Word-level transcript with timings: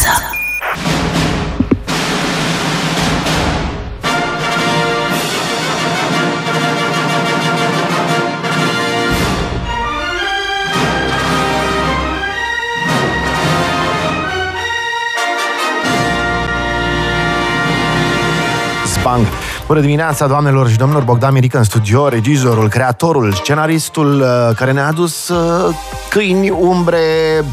dimineața 0.00 0.30
Bang. 19.02 19.26
Bună 19.66 19.80
dimineața, 19.80 20.26
doamnelor 20.26 20.68
și 20.68 20.76
domnilor, 20.76 21.02
Bogdan 21.02 21.32
Mirică 21.32 21.58
în 21.58 21.64
studio, 21.64 22.08
regizorul, 22.08 22.68
creatorul, 22.68 23.32
scenaristul 23.32 24.20
uh, 24.20 24.56
care 24.56 24.72
ne-a 24.72 24.86
adus 24.86 25.28
uh, 25.28 25.74
câini, 26.10 26.50
umbre, 26.50 26.98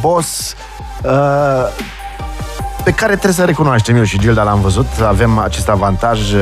boss, 0.01 0.55
uh, 1.03 1.11
pe 2.87 2.93
care 2.93 3.11
trebuie 3.11 3.33
să 3.33 3.43
recunoaștem 3.45 3.95
eu 3.95 4.03
și 4.03 4.19
Gilda 4.19 4.43
l-am 4.43 4.61
văzut. 4.61 4.87
Avem 5.05 5.37
acest 5.37 5.69
avantaj 5.69 6.33
uh, 6.33 6.41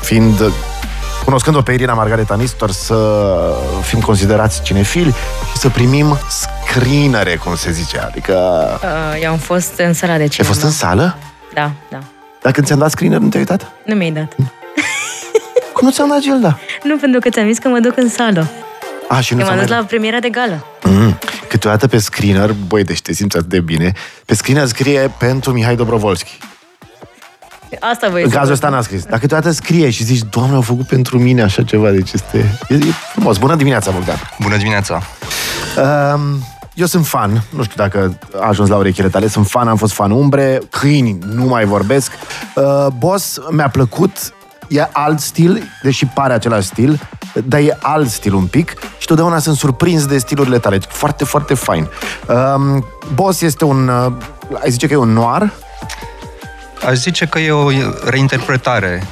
fiind 0.00 0.42
cunoscând-o 1.24 1.60
pe 1.60 1.72
Irina 1.72 1.92
Margareta 1.92 2.34
Nistor, 2.34 2.70
să 2.70 2.96
fim 3.82 4.00
considerați 4.00 4.62
cinefili 4.62 5.14
și 5.52 5.56
să 5.58 5.68
primim 5.68 6.18
screenere, 6.28 7.36
cum 7.36 7.56
se 7.56 7.70
zice. 7.70 7.98
Adică... 7.98 8.32
Uh, 8.82 9.22
eu 9.22 9.30
am 9.30 9.38
fost 9.38 9.78
în 9.78 9.92
sala 9.92 10.16
de 10.16 10.22
Ai 10.22 10.28
cinema. 10.28 10.52
fost 10.52 10.64
în 10.64 10.70
sală? 10.70 11.16
Da, 11.54 11.70
da. 11.90 11.98
Dar 12.42 12.52
când 12.52 12.66
ți-am 12.66 12.78
dat 12.78 12.90
screener, 12.90 13.18
nu 13.18 13.28
te-ai 13.28 13.42
uitat? 13.48 13.72
Nu 13.84 13.94
mi-ai 13.94 14.10
dat. 14.10 14.34
Cum 15.74 15.86
nu 15.86 15.90
ți-am 15.90 16.08
dat 16.08 16.18
Gilda? 16.20 16.58
Nu, 16.82 16.96
pentru 16.96 17.20
că 17.20 17.28
ți-am 17.28 17.46
zis 17.46 17.58
că 17.58 17.68
mă 17.68 17.78
duc 17.78 17.96
în 17.96 18.08
sală. 18.08 18.46
A, 19.08 19.20
și 19.20 19.34
nu 19.34 19.40
Eu 19.40 19.46
m-am 19.46 19.54
ți-am 19.54 19.66
dus 19.66 19.74
mai 19.74 19.80
la 19.80 19.86
premiera 19.86 20.18
de 20.18 20.28
gală. 20.28 20.64
Mm. 20.82 21.18
Câteodată 21.50 21.86
pe 21.88 21.98
screener, 21.98 22.52
băi, 22.52 22.84
deci 22.84 23.00
te 23.02 23.12
simți 23.12 23.36
atât 23.36 23.48
de 23.48 23.60
bine, 23.60 23.92
pe 24.26 24.34
screener 24.34 24.66
scrie 24.66 25.14
pentru 25.18 25.52
Mihai 25.52 25.76
Dobrovolski. 25.76 26.38
Asta 27.80 28.08
voi 28.08 28.22
În 28.22 28.28
să 28.28 28.34
cazul 28.34 28.48
vă 28.48 28.52
ăsta 28.52 28.66
spun. 28.66 28.78
n-a 28.78 28.84
scris. 28.84 29.04
Dar 29.04 29.18
câteodată 29.18 29.50
scrie 29.50 29.90
și 29.90 30.04
zici, 30.04 30.22
Doamne, 30.30 30.54
au 30.54 30.60
făcut 30.60 30.86
pentru 30.86 31.18
mine 31.18 31.42
așa 31.42 31.62
ceva, 31.62 31.90
deci 31.90 32.12
este... 32.12 32.58
E, 32.68 32.74
e 32.74 32.92
frumos. 33.12 33.38
Bună 33.38 33.54
dimineața, 33.54 33.90
Bogdan! 33.90 34.16
Bună 34.40 34.56
dimineața! 34.56 35.02
Um, 36.14 36.44
eu 36.74 36.86
sunt 36.86 37.06
fan, 37.06 37.44
nu 37.50 37.62
știu 37.62 37.74
dacă 37.76 38.18
a 38.40 38.46
ajuns 38.48 38.68
la 38.68 38.76
urechile 38.76 39.08
tale, 39.08 39.28
sunt 39.28 39.46
fan, 39.46 39.68
am 39.68 39.76
fost 39.76 39.92
fan 39.92 40.10
umbre, 40.10 40.60
câini, 40.70 41.18
nu 41.34 41.44
mai 41.44 41.64
vorbesc. 41.64 42.12
Uh, 42.54 42.86
boss, 42.98 43.38
mi-a 43.50 43.68
plăcut, 43.68 44.34
e 44.68 44.88
alt 44.92 45.20
stil, 45.20 45.62
deși 45.82 46.06
pare 46.06 46.32
același 46.32 46.66
stil, 46.66 47.00
dar 47.44 47.60
e 47.60 47.78
alt 47.80 48.08
stil 48.08 48.34
un 48.34 48.46
pic 48.46 48.74
și 48.98 48.99
totdeauna 49.10 49.38
sunt 49.38 49.56
surprins 49.56 50.06
de 50.06 50.18
stilurile 50.18 50.58
tale. 50.58 50.78
Foarte, 50.88 51.24
foarte 51.24 51.54
fain. 51.54 51.88
Um, 52.26 52.86
boss 53.14 53.40
este 53.40 53.64
un, 53.64 53.88
uh, 53.88 54.12
ai 54.62 54.70
zice 54.70 54.86
că 54.86 54.92
e 54.92 54.96
un 54.96 55.12
noir, 55.12 55.52
Aș 56.88 56.96
zice 56.96 57.26
că 57.26 57.38
e 57.38 57.50
o 57.50 57.70
reinterpretare. 58.04 59.06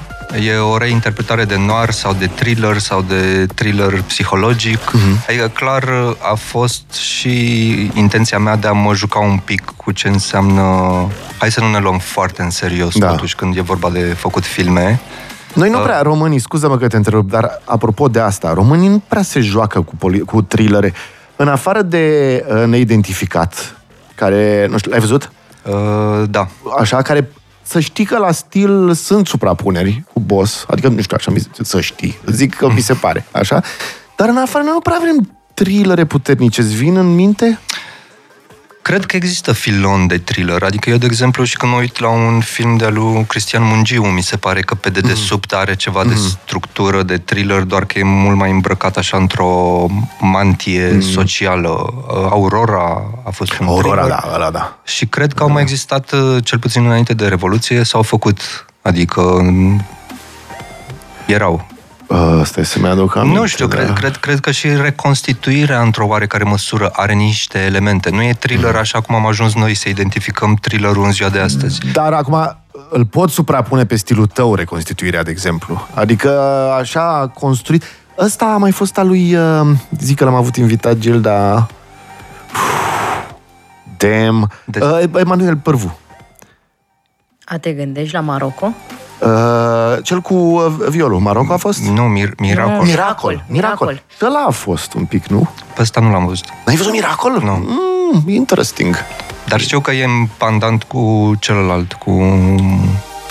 E 0.44 0.56
o 0.56 0.76
reinterpretare 0.76 1.44
de 1.44 1.56
noir 1.56 1.90
sau 1.90 2.12
de 2.12 2.26
thriller 2.26 2.78
sau 2.78 3.02
de 3.02 3.46
thriller 3.54 4.02
psihologic. 4.02 4.78
Uh-huh. 4.78 5.26
Adică 5.28 5.48
clar 5.48 5.84
a 6.30 6.34
fost 6.34 6.92
și 6.92 7.70
intenția 7.94 8.38
mea 8.38 8.56
de 8.56 8.66
a 8.66 8.72
mă 8.72 8.94
juca 8.94 9.18
un 9.18 9.38
pic 9.38 9.72
cu 9.76 9.92
ce 9.92 10.08
înseamnă... 10.08 10.62
Hai 11.38 11.50
să 11.50 11.60
nu 11.60 11.70
ne 11.70 11.78
luăm 11.78 11.98
foarte 11.98 12.42
în 12.42 12.50
serios 12.50 12.98
Da. 12.98 13.06
totuși 13.06 13.34
când 13.34 13.56
e 13.56 13.60
vorba 13.60 13.90
de 13.90 14.00
făcut 14.18 14.44
filme. 14.44 15.00
Noi 15.54 15.70
nu 15.70 15.78
prea, 15.78 16.00
românii, 16.02 16.38
scuză-mă 16.38 16.76
că 16.76 16.86
te 16.86 16.96
întrerup, 16.96 17.30
dar 17.30 17.62
apropo 17.64 18.08
de 18.08 18.20
asta, 18.20 18.52
românii 18.52 18.88
nu 18.88 19.02
prea 19.08 19.22
se 19.22 19.40
joacă 19.40 19.80
cu, 19.80 19.92
poli- 19.96 20.24
cu 20.24 20.42
thrillere. 20.42 20.92
În 21.36 21.48
afară 21.48 21.82
de 21.82 22.44
uh, 22.48 22.64
neidentificat, 22.66 23.76
care, 24.14 24.66
nu 24.70 24.78
știu, 24.78 24.90
l-ai 24.90 25.00
văzut? 25.00 25.32
Uh, 25.64 26.28
da. 26.30 26.48
Așa, 26.78 27.02
care 27.02 27.30
să 27.62 27.80
știi 27.80 28.04
că 28.04 28.18
la 28.18 28.32
stil 28.32 28.92
sunt 28.92 29.26
suprapuneri 29.26 30.02
cu 30.12 30.20
boss, 30.20 30.64
adică 30.70 30.88
nu 30.88 31.00
știu, 31.00 31.16
așa 31.18 31.30
mi 31.30 31.38
se, 31.40 31.48
să 31.62 31.80
știi, 31.80 32.18
zic 32.26 32.54
că 32.54 32.68
mi 32.72 32.80
se 32.80 32.94
pare, 32.94 33.26
așa, 33.32 33.62
dar 34.16 34.28
în 34.28 34.36
afară 34.36 34.64
noi 34.64 34.72
nu 34.72 34.80
prea 34.80 34.96
avem 34.96 35.36
thrillere 35.54 36.04
puternice, 36.04 36.60
îți 36.60 36.74
vin 36.74 36.96
în 36.96 37.14
minte? 37.14 37.58
Cred 38.88 39.04
că 39.04 39.16
există 39.16 39.52
filon 39.52 40.06
de 40.06 40.18
thriller. 40.18 40.62
Adică 40.62 40.90
eu, 40.90 40.96
de 40.96 41.06
exemplu, 41.06 41.44
și 41.44 41.56
când 41.56 41.72
mă 41.72 41.78
uit 41.78 41.98
la 41.98 42.08
un 42.08 42.40
film 42.40 42.76
de-al 42.76 42.92
lui 42.92 43.24
Cristian 43.26 43.62
Mungiu, 43.62 44.04
mi 44.04 44.22
se 44.22 44.36
pare 44.36 44.60
că 44.60 44.74
pe 44.74 44.90
dedesubt 44.90 45.52
are 45.52 45.74
ceva 45.74 46.04
de 46.04 46.14
structură 46.14 47.02
de 47.02 47.18
thriller, 47.18 47.62
doar 47.62 47.84
că 47.84 47.98
e 47.98 48.02
mult 48.02 48.36
mai 48.36 48.50
îmbrăcat 48.50 48.96
așa 48.96 49.16
într-o 49.16 49.86
mantie 50.20 51.00
socială. 51.00 51.68
Uh, 51.68 52.14
Aurora 52.30 53.02
a 53.24 53.30
fost 53.30 53.58
un 53.58 53.66
Aurora, 53.66 54.00
thriller. 54.00 54.20
da, 54.22 54.34
ăla, 54.34 54.50
da. 54.50 54.78
Și 54.84 55.06
cred 55.06 55.32
că 55.32 55.42
au 55.42 55.50
mai 55.50 55.62
existat, 55.62 56.12
uh, 56.12 56.44
cel 56.44 56.58
puțin 56.58 56.84
înainte 56.84 57.14
de 57.14 57.26
Revoluție, 57.26 57.84
s-au 57.84 58.02
făcut. 58.02 58.66
Adică 58.82 59.20
mm, 59.42 59.86
erau. 61.26 61.66
Uh, 62.08 62.40
stai 62.44 62.64
să-mi 62.64 62.86
aduc 62.88 63.16
aminte. 63.16 63.38
Nu 63.38 63.46
știu, 63.46 63.66
da. 63.66 63.76
cred, 63.76 63.92
cred, 63.92 64.16
cred 64.16 64.40
că 64.40 64.50
și 64.50 64.68
reconstituirea 64.68 65.80
într-o 65.80 66.06
oarecare 66.06 66.44
măsură 66.44 66.90
are 66.92 67.12
niște 67.12 67.58
elemente. 67.58 68.10
Nu 68.10 68.22
e 68.22 68.32
thriller 68.32 68.74
așa 68.74 69.00
cum 69.00 69.14
am 69.14 69.26
ajuns 69.26 69.54
noi 69.54 69.74
să 69.74 69.88
identificăm 69.88 70.54
thrillerul 70.54 71.04
în 71.04 71.12
ziua 71.12 71.28
de 71.28 71.38
astăzi. 71.38 71.80
Dar 71.92 72.12
acum 72.12 72.56
îl 72.90 73.04
pot 73.06 73.30
suprapune 73.30 73.86
pe 73.86 73.96
stilul 73.96 74.26
tău 74.26 74.54
reconstituirea, 74.54 75.22
de 75.22 75.30
exemplu. 75.30 75.88
Adică 75.94 76.30
așa 76.80 77.30
construit. 77.34 77.84
Ăsta 78.18 78.44
a 78.44 78.56
mai 78.56 78.70
fost 78.72 78.98
al 78.98 79.06
lui, 79.06 79.34
uh, 79.34 79.60
zic 80.00 80.16
că 80.16 80.24
l-am 80.24 80.34
avut 80.34 80.56
invitat 80.56 80.96
Gilda... 80.98 81.66
Damn. 83.96 84.50
De- 84.64 84.78
Uh, 84.84 85.02
Emanuel 85.20 85.56
Părvu. 85.56 85.98
A 87.44 87.58
te 87.58 87.72
gândești 87.72 88.14
la 88.14 88.20
Maroco? 88.20 88.72
Uh, 89.20 89.98
cel 90.02 90.20
cu 90.20 90.34
uh, 90.34 90.66
violul. 90.88 91.18
Maroc 91.18 91.50
a 91.50 91.56
fost? 91.56 91.80
Nu, 91.82 92.02
mir, 92.02 92.32
miracol. 92.38 92.72
Nu. 92.74 92.82
Mir- 92.82 92.86
Miracol. 92.86 92.86
Miracol. 92.86 93.44
Miracol. 93.48 94.02
Și 94.16 94.24
ăla 94.24 94.44
a 94.46 94.50
fost 94.50 94.92
un 94.94 95.04
pic, 95.04 95.26
nu? 95.26 95.48
Pe 95.74 95.82
ăsta 95.82 96.00
nu 96.00 96.10
l-am 96.10 96.26
văzut. 96.26 96.46
N-ai 96.66 96.76
văzut 96.76 96.92
Miracol? 96.92 97.40
Nu. 97.44 97.64
Mm, 98.12 98.28
interesting. 98.28 98.96
Dar 99.48 99.60
știu 99.60 99.80
că 99.80 99.90
e 99.90 100.04
în 100.04 100.26
pandant 100.36 100.82
cu 100.82 101.34
celălalt, 101.40 101.92
cu 101.92 102.10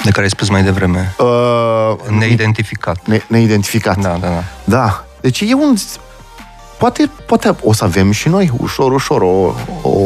de 0.04 0.10
care 0.10 0.22
ai 0.22 0.30
spus 0.30 0.50
mai 0.50 0.64
devreme. 0.64 1.16
Uh, 1.18 1.96
Neidentificat. 2.18 2.98
ne, 3.06 3.22
neidentificat. 3.28 3.98
Da, 3.98 4.18
da, 4.22 4.28
da. 4.28 4.44
Da. 4.64 5.04
Deci 5.22 5.42
e 5.42 5.54
un... 5.54 5.76
Poate, 6.78 7.10
poate 7.28 7.56
o 7.64 7.74
să 7.74 7.84
avem 7.84 8.12
și 8.12 8.28
noi, 8.30 8.52
ușor, 8.60 8.92
ușor, 8.92 9.22
o, 9.22 9.54
o 9.90 10.02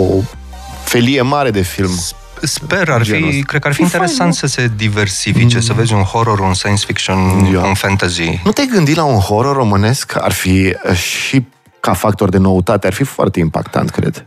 felie 0.84 1.22
mare 1.22 1.52
de 1.52 1.62
film. 1.62 1.92
Sper, 2.42 2.90
ar 2.90 3.02
Genul 3.02 3.22
fi, 3.32 3.36
ăsta. 3.38 3.46
cred 3.48 3.62
că 3.62 3.68
ar 3.68 3.74
fi 3.74 3.84
Fi 3.84 3.90
fain, 3.90 4.02
interesant 4.02 4.30
nu? 4.30 4.36
să 4.36 4.48
se 4.48 4.72
diversifice, 4.76 5.60
să 5.60 5.74
vezi 5.74 5.94
un 5.94 6.02
horror, 6.04 6.40
un 6.40 6.54
science 6.54 6.86
fiction, 6.86 7.46
Ia. 7.52 7.60
un 7.66 7.74
fantasy. 7.74 8.40
Nu 8.44 8.52
te-ai 8.52 8.68
gândit 8.74 8.96
la 8.96 9.04
un 9.04 9.20
horror 9.20 9.56
românesc? 9.56 10.16
Ar 10.22 10.32
fi 10.32 10.76
uh, 10.90 10.96
și 10.96 11.46
ca 11.80 11.94
factor 11.94 12.30
de 12.30 12.38
noutate, 12.38 12.88
ar 12.88 12.94
fi 12.94 13.04
foarte 13.04 13.40
impactant, 13.40 13.90
cred. 13.90 14.26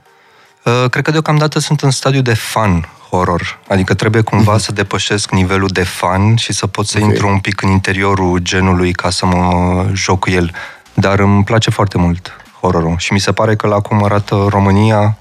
Uh, 0.64 0.90
Cred 0.90 1.04
că 1.04 1.10
deocamdată 1.10 1.58
sunt 1.58 1.80
în 1.80 1.90
stadiu 1.90 2.20
de 2.22 2.34
fan 2.34 2.88
horror. 3.10 3.58
Adică 3.68 3.94
trebuie 3.94 4.22
cumva 4.22 4.58
să 4.58 4.72
depășesc 4.72 5.30
nivelul 5.30 5.68
de 5.72 5.82
fan 5.82 6.36
și 6.36 6.52
să 6.52 6.66
pot 6.66 6.86
să 6.86 6.98
Ok. 7.00 7.04
intru 7.08 7.28
un 7.28 7.38
pic 7.38 7.62
în 7.62 7.68
interiorul 7.68 8.38
genului 8.38 8.92
ca 8.92 9.10
să 9.10 9.26
mă 9.26 9.86
joc 9.92 10.18
cu 10.18 10.30
el. 10.30 10.50
Dar 10.94 11.18
îmi 11.18 11.44
place 11.44 11.70
foarte 11.70 11.98
mult 11.98 12.32
horrorul 12.60 12.94
și 12.98 13.12
mi 13.12 13.20
se 13.20 13.32
pare 13.32 13.56
că 13.56 13.66
la 13.66 13.80
cum 13.80 14.04
arată 14.04 14.46
România 14.48 15.16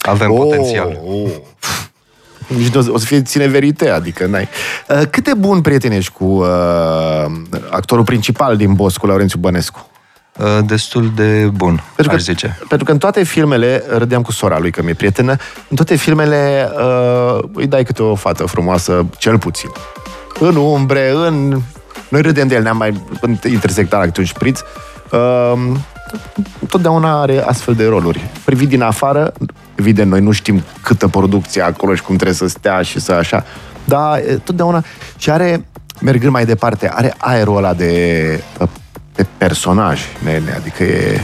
avem 0.00 0.28
potențial. 0.28 0.98
Oh. 1.06 1.30
Nici 2.46 2.68
nu 2.68 2.92
o 2.92 2.98
să 2.98 3.06
fie 3.06 3.22
ține 3.22 3.46
verite, 3.46 3.88
adică 3.88 4.26
n-ai. 4.26 4.48
Uh, 4.88 5.02
Cât 5.10 5.24
de 5.24 5.34
bun 5.34 5.60
prieten 5.60 5.92
ești 5.92 6.12
cu 6.12 6.24
uh, 6.24 6.46
actorul 7.70 8.04
principal 8.04 8.56
din 8.56 8.72
Boss, 8.72 8.96
cu 8.96 9.06
Laurențiu 9.06 9.38
Bănescu? 9.38 9.88
Uh, 10.38 10.58
Destul 10.66 11.10
de 11.14 11.50
bun, 11.54 11.82
Pentru 11.96 12.14
aș 12.14 12.24
că, 12.24 12.32
zice. 12.32 12.58
pentru 12.68 12.86
că 12.86 12.92
în 12.92 12.98
toate 12.98 13.22
filmele, 13.22 13.84
râdeam 13.88 14.22
cu 14.22 14.32
sora 14.32 14.58
lui 14.58 14.70
că 14.70 14.82
mi-e 14.82 14.94
prietenă, 14.94 15.36
în 15.68 15.76
toate 15.76 15.94
filmele 15.96 16.70
uh, 16.78 17.38
îi 17.52 17.66
dai 17.66 17.84
câte 17.84 18.02
o 18.02 18.14
fată 18.14 18.44
frumoasă, 18.46 19.06
cel 19.18 19.38
puțin. 19.38 19.70
În 20.40 20.56
umbre, 20.56 21.10
în... 21.10 21.60
Noi 22.08 22.22
râdem 22.22 22.48
de 22.48 22.54
el, 22.54 22.62
ne-am 22.62 22.76
mai 22.76 23.02
intersectat 23.50 23.98
la 24.00 24.04
câte 24.04 24.20
un 24.20 24.26
șpriț. 24.26 24.60
Uh, 25.10 25.52
totdeauna 26.68 27.20
are 27.20 27.42
astfel 27.46 27.74
de 27.74 27.86
roluri. 27.86 28.24
Privit 28.44 28.68
din 28.68 28.82
afară, 28.82 29.32
evident, 29.74 30.10
noi 30.10 30.20
nu 30.20 30.30
știm 30.32 30.64
câtă 30.82 31.08
producție 31.08 31.62
acolo 31.62 31.94
și 31.94 32.02
cum 32.02 32.14
trebuie 32.14 32.36
să 32.36 32.46
stea 32.48 32.82
și 32.82 33.00
să 33.00 33.12
așa, 33.12 33.44
dar 33.84 34.18
e, 34.18 34.40
totdeauna... 34.44 34.84
Și 35.16 35.30
are, 35.30 35.64
mergând 36.00 36.32
mai 36.32 36.44
departe, 36.44 36.90
are 36.94 37.14
aerul 37.18 37.56
ăla 37.56 37.74
de, 37.74 38.42
de 39.14 39.26
personaj, 39.38 40.00
nene, 40.24 40.52
adică 40.56 40.82
e... 40.82 41.20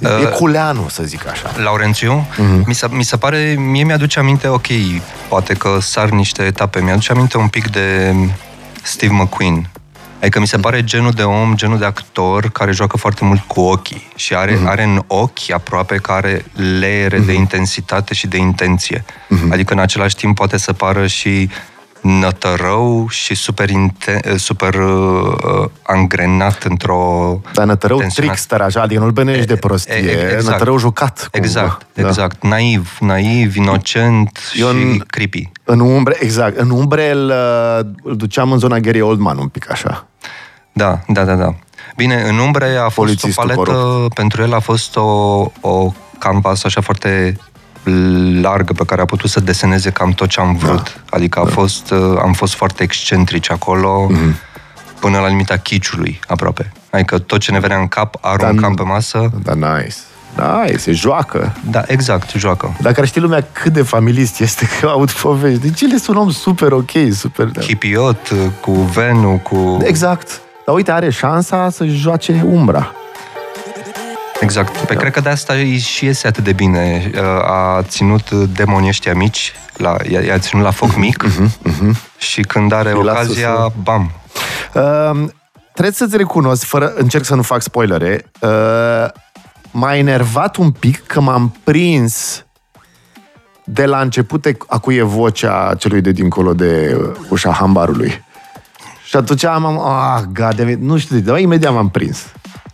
E 0.00 0.08
Uh, 0.22 0.28
culeanu, 0.28 0.86
să 0.90 1.02
zic 1.02 1.28
așa. 1.28 1.50
Laurențiu, 1.62 2.26
Mhm. 2.36 2.64
mi, 2.66 2.74
se, 2.74 2.86
mi 2.90 3.02
se 3.02 3.16
pare, 3.16 3.54
mie 3.58 3.84
mi-aduce 3.84 4.18
aminte, 4.18 4.48
ok, 4.48 4.66
poate 5.28 5.54
că 5.54 5.78
sar 5.80 6.08
niște 6.10 6.42
etape, 6.42 6.80
mi-aduce 6.80 7.12
aminte 7.12 7.38
un 7.38 7.48
pic 7.48 7.70
de 7.70 8.14
Steve 8.82 9.12
McQueen, 9.12 9.68
Adică 10.24 10.40
mi 10.40 10.46
se 10.46 10.58
pare 10.58 10.84
genul 10.84 11.10
de 11.10 11.22
om, 11.22 11.54
genul 11.56 11.78
de 11.78 11.84
actor 11.84 12.48
care 12.50 12.72
joacă 12.72 12.96
foarte 12.96 13.24
mult 13.24 13.40
cu 13.40 13.60
ochii 13.60 14.12
și 14.16 14.34
are, 14.34 14.52
Mhm. 14.54 14.64
mm-hmm. 14.64 14.68
are 14.70 14.82
în 14.82 15.02
ochi 15.06 15.50
aproape 15.52 15.96
care 15.96 16.44
leere 16.78 17.18
mm-hmm. 17.22 17.26
de 17.26 17.32
intensitate 17.32 18.14
și 18.14 18.26
de 18.26 18.36
intenție. 18.36 19.04
Mm-hmm. 19.04 19.50
Adică 19.52 19.72
în 19.72 19.78
același 19.78 20.16
timp 20.16 20.36
poate 20.36 20.56
să 20.56 20.72
pară 20.72 21.06
și 21.06 21.48
nătărău 22.04 23.06
și 23.08 23.34
super, 23.34 23.68
inten- 23.68 24.36
super 24.36 24.74
uh, 24.74 25.68
angrenat 25.82 26.62
într-o 26.62 27.40
Dar 27.54 27.66
nătărău 27.66 27.98
tensionat. 27.98 28.30
trickster, 28.32 28.60
așa, 28.60 28.80
adică 28.82 29.00
nu-l 29.00 29.10
bănești 29.10 29.46
de 29.46 29.56
prostie, 29.56 29.94
E- 29.94 30.10
e- 30.10 30.22
exact. 30.32 30.44
nătărău 30.44 30.78
jucat. 30.78 31.28
cumva. 31.32 31.46
Exact, 31.46 31.86
Da. 31.94 32.06
exact. 32.06 32.42
Naiv, 32.42 32.96
naiv, 33.00 33.56
inocent 33.56 34.38
Eu 34.54 34.68
și 34.68 34.74
în- 34.74 34.98
creepy. 35.06 35.50
În 35.64 35.80
umbre, 35.80 36.16
exact, 36.20 36.56
în 36.56 36.70
umbre 36.70 37.10
îl, 37.10 37.28
uh, 37.28 37.86
îl 38.02 38.16
duceam 38.16 38.52
în 38.52 38.58
zona 38.58 38.78
Gary 38.78 39.00
Oldman 39.00 39.38
un 39.38 39.48
pic 39.48 39.70
așa. 39.70 40.06
Da, 40.72 41.00
da, 41.08 41.24
da, 41.24 41.34
da. 41.34 41.54
Bine, 41.96 42.22
în 42.28 42.38
umbre 42.38 42.76
a 42.76 42.82
fost 42.82 42.94
Polițistul 42.94 43.44
o 43.50 43.54
paletă, 43.54 43.70
corupt. 43.76 44.14
pentru 44.14 44.42
el 44.42 44.54
a 44.54 44.58
fost 44.60 44.96
o, 44.96 45.02
o 45.60 45.92
canvas 46.18 46.64
așa 46.64 46.80
foarte 46.80 47.36
largă 48.40 48.72
pe 48.72 48.84
care 48.84 49.00
a 49.00 49.04
putut 49.04 49.30
să 49.30 49.40
deseneze 49.40 49.90
cam 49.90 50.10
tot 50.10 50.28
ce 50.28 50.40
am 50.40 50.56
vrut. 50.56 50.82
Da. 50.82 51.16
Adică 51.16 51.40
a 51.40 51.44
fost, 51.44 51.90
uh, 51.90 51.98
am 52.22 52.32
fost 52.32 52.54
foarte 52.54 52.82
excentrici 52.82 53.50
acolo 53.50 54.06
Mhm. 54.10 54.34
până 55.00 55.18
la 55.18 55.28
limita 55.28 55.56
chiciului 55.56 56.20
aproape. 56.26 56.72
Adică 56.90 57.18
tot 57.18 57.40
ce 57.40 57.50
ne 57.50 57.58
venea 57.60 57.78
în 57.78 57.88
cap 57.88 58.14
aruncam 58.20 58.74
pe 58.74 58.82
masă. 58.82 59.30
Da, 59.42 59.54
nice. 59.54 59.94
Nice, 60.64 60.76
se 60.78 60.92
joacă. 60.92 61.52
Da, 61.70 61.82
exact, 61.86 62.32
joacă. 62.32 62.76
Dacă 62.80 63.00
ar 63.00 63.06
ști 63.06 63.18
lumea 63.20 63.46
cât 63.52 63.72
de 63.72 63.82
familist 63.82 64.40
este 64.40 64.66
că 64.80 64.86
aud 64.86 65.10
povești. 65.10 65.60
Deci 65.60 65.80
el 65.80 65.92
este 65.94 66.10
un 66.10 66.16
om 66.16 66.30
super 66.30 66.72
ok, 66.72 66.90
super... 67.12 67.46
Da. 67.46 67.60
Hipiot, 67.60 68.18
cu 68.60 68.70
Venu, 68.72 69.40
cu... 69.42 69.78
Exact. 69.82 70.40
Dar 70.66 70.74
uite, 70.74 70.90
are 70.90 71.10
șansa 71.10 71.70
să 71.70 71.84
joace 71.86 72.44
umbra. 72.50 72.92
Exact. 74.40 74.76
Pe 74.76 74.94
cred 74.94 75.12
că 75.12 75.20
de 75.20 75.28
asta 75.28 75.52
îi 75.52 75.78
și 75.78 76.04
iese 76.04 76.26
atât 76.26 76.44
de 76.44 76.52
bine. 76.52 77.10
Uh, 77.14 77.20
A 77.44 77.82
ținut 77.82 78.30
demonii 78.30 78.88
ăștia 78.88 79.14
mici, 79.14 79.52
la, 79.76 79.96
i-a, 80.08 80.20
i-a 80.20 80.38
ținut 80.38 80.64
la 80.64 80.70
foc 80.70 80.96
mic 80.96 81.24
și 82.16 82.40
când 82.40 82.72
are 82.72 82.90
Îi 82.92 83.02
lasă 83.02 83.20
ocazia, 83.20 83.54
să- 83.54 83.72
bam. 83.82 84.10
Uh, 84.74 85.28
trebuie 85.72 85.94
să-ți 85.94 86.16
recunosc, 86.16 86.64
fără, 86.64 86.92
încerc 86.96 87.24
să 87.24 87.34
nu 87.34 87.42
fac 87.42 87.62
spoilere, 87.62 88.24
uh, 88.40 88.50
m-a 89.70 89.96
enervat 89.96 90.56
un 90.56 90.70
pic 90.70 91.06
că 91.06 91.20
m-am 91.20 91.56
prins 91.64 92.44
de 93.64 93.84
la 93.84 94.00
început 94.00 94.46
e- 94.46 94.56
a 94.68 94.78
cui 94.78 94.96
e 94.96 95.02
vocea 95.02 95.74
celui 95.78 96.00
de 96.00 96.10
dincolo 96.10 96.52
de 96.54 96.96
uh, 97.00 97.16
ușa 97.28 97.52
hambarului. 97.52 98.24
Și 99.04 99.16
atunci 99.16 99.44
am, 99.44 99.64
am 99.64 99.80
ah, 99.80 100.22
God, 100.32 100.60
nu 100.78 100.98
știu, 100.98 101.18
dar 101.18 101.38
imediat 101.38 101.72
m-am 101.72 101.88
prins. 101.88 102.22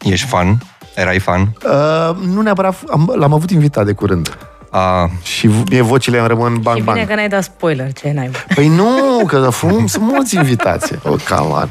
Ești 0.02 0.26
fan? 0.26 0.58
Erai 1.00 1.19
fan? 1.19 1.52
Uh, 1.64 2.17
nu 2.26 2.41
neapărat, 2.41 2.75
am, 2.91 3.12
l-am 3.17 3.32
avut 3.32 3.50
invitat 3.50 3.85
de 3.87 3.93
curând. 3.93 4.37
A, 4.70 5.11
Și 5.23 5.47
v- 5.47 5.69
mie 5.70 5.81
vocile 5.82 6.19
îmi 6.19 6.29
rămân 6.29 6.58
bang, 6.61 6.76
Și 6.76 6.82
bine 6.82 6.94
bang. 6.97 7.08
că 7.08 7.14
n-ai 7.14 7.29
dat 7.29 7.43
spoiler, 7.43 7.93
ce 7.93 8.12
n-ai. 8.14 8.31
Păi 8.55 8.69
nu, 8.69 9.25
că 9.26 9.49
fum, 9.50 9.87
sunt 9.87 10.05
mulți 10.05 10.35
invitați. 10.37 10.93
Oh, 11.02 11.20
come 11.29 11.41
on. 11.55 11.70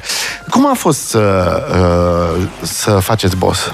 Cum 0.50 0.68
a 0.70 0.74
fost 0.74 1.08
să, 1.08 1.54
uh, 2.40 2.48
să 2.62 2.92
faceți 2.92 3.36
boss? 3.36 3.74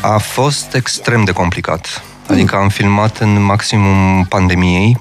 a 0.00 0.18
fost 0.18 0.74
extrem 0.74 1.24
de 1.24 1.32
complicat. 1.32 2.02
Adică 2.28 2.56
am 2.56 2.68
filmat 2.68 3.18
în 3.18 3.42
maximum 3.42 4.24
pandemiei. 4.28 5.00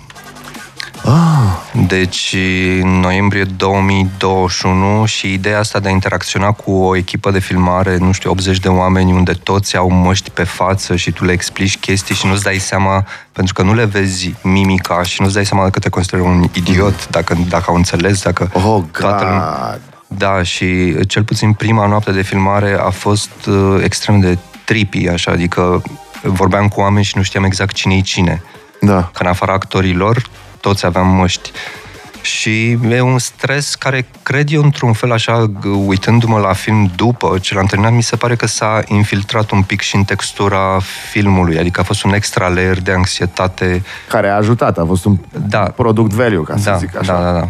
Deci 1.88 2.36
în 2.82 3.00
noiembrie 3.00 3.44
2021 3.44 5.06
și 5.06 5.34
ideea 5.34 5.60
asta 5.60 5.80
de 5.80 5.88
a 5.88 5.92
interacționa 5.92 6.52
cu 6.52 6.72
o 6.72 6.96
echipă 6.96 7.32
de 7.32 7.40
filmare, 7.40 7.98
nu 7.98 8.12
știu, 8.12 8.30
80 8.32 8.60
de 8.60 8.68
oameni 8.68 9.12
unde 9.12 9.34
toți 9.34 9.78
au 9.78 9.90
măști 9.90 10.30
pe 10.30 10.44
față 10.44 10.96
și 10.96 11.12
tu 11.12 11.26
le 11.26 11.32
explici 11.32 11.78
chestii 11.78 12.16
și 12.16 12.28
nu-ți 12.28 12.44
dai 12.44 12.58
seama, 12.58 13.06
pentru 13.32 13.54
că 13.54 13.62
nu 13.62 13.74
le 13.74 13.86
vezi 13.86 14.34
mimica 14.42 15.04
și 15.04 15.22
nu-ți 15.22 15.34
dai 15.34 15.46
seama 15.46 15.70
că 15.70 15.80
te 15.80 15.90
consideri 15.90 16.22
un 16.22 16.50
idiot, 16.54 17.10
dacă, 17.10 17.38
dacă 17.50 17.64
au 17.68 17.76
înțeles, 17.76 18.22
dacă 18.22 18.50
Oh, 18.54 18.84
toată 19.00 19.24
lumea- 19.24 19.68
God. 19.70 19.82
da, 20.20 20.44
și 20.44 20.96
cel 21.08 21.24
puțin 21.24 21.54
prima 21.54 21.88
noapte 21.88 22.12
de 22.12 22.22
filmare 22.22 22.78
a 22.80 22.90
fost 22.90 23.46
uh, 23.48 23.82
extrem 23.84 24.20
de 24.20 24.38
trippy, 24.66 25.08
așa, 25.08 25.32
adică 25.32 25.82
vorbeam 26.24 26.68
cu 26.68 26.80
oameni 26.80 27.06
și 27.06 27.14
nu 27.18 27.24
știam 27.24 27.44
exact 27.44 27.74
cine 27.76 27.96
e 27.96 28.02
cine. 28.02 28.42
Da. 28.82 29.10
Că 29.14 29.24
în 29.24 29.30
afara 29.30 29.54
actorilor, 29.54 30.30
toți 30.64 30.86
aveam 30.86 31.08
măști. 31.08 31.52
Și 32.22 32.70
e 32.72 33.02
un 33.02 33.20
stres 33.20 33.76
care, 33.76 34.08
cred 34.24 34.52
eu, 34.52 34.64
într-un 34.64 34.94
fel 34.94 35.12
așa, 35.12 35.48
g- 35.48 35.86
uitându-mă 35.86 36.40
la 36.40 36.54
film 36.54 36.92
după 36.96 37.38
ce 37.42 37.54
l-am 37.56 37.66
terminat, 37.66 37.94
mi 37.94 38.04
se 38.04 38.16
pare 38.16 38.36
că 38.36 38.48
s-a 38.48 38.82
infiltrat 38.88 39.52
un 39.52 39.62
pic 39.62 39.82
și 39.82 39.96
în 39.96 40.04
textura 40.04 40.80
filmului, 41.12 41.60
adică 41.60 41.80
a 41.80 41.84
fost 41.84 42.04
un 42.04 42.14
extra 42.14 42.48
layer 42.48 42.82
de 42.82 42.92
anxietate. 42.92 43.84
Care 44.10 44.28
a 44.30 44.36
ajutat, 44.36 44.78
a 44.78 44.86
fost 44.86 45.06
un 45.06 45.18
Da. 45.48 45.60
product 45.60 46.12
value, 46.14 46.44
ca 46.44 46.58
să 46.58 46.70
Da, 46.70 46.78
zic 46.78 46.98
așa. 46.98 47.14
da, 47.14 47.24
da, 47.24 47.32
da. 47.32 47.48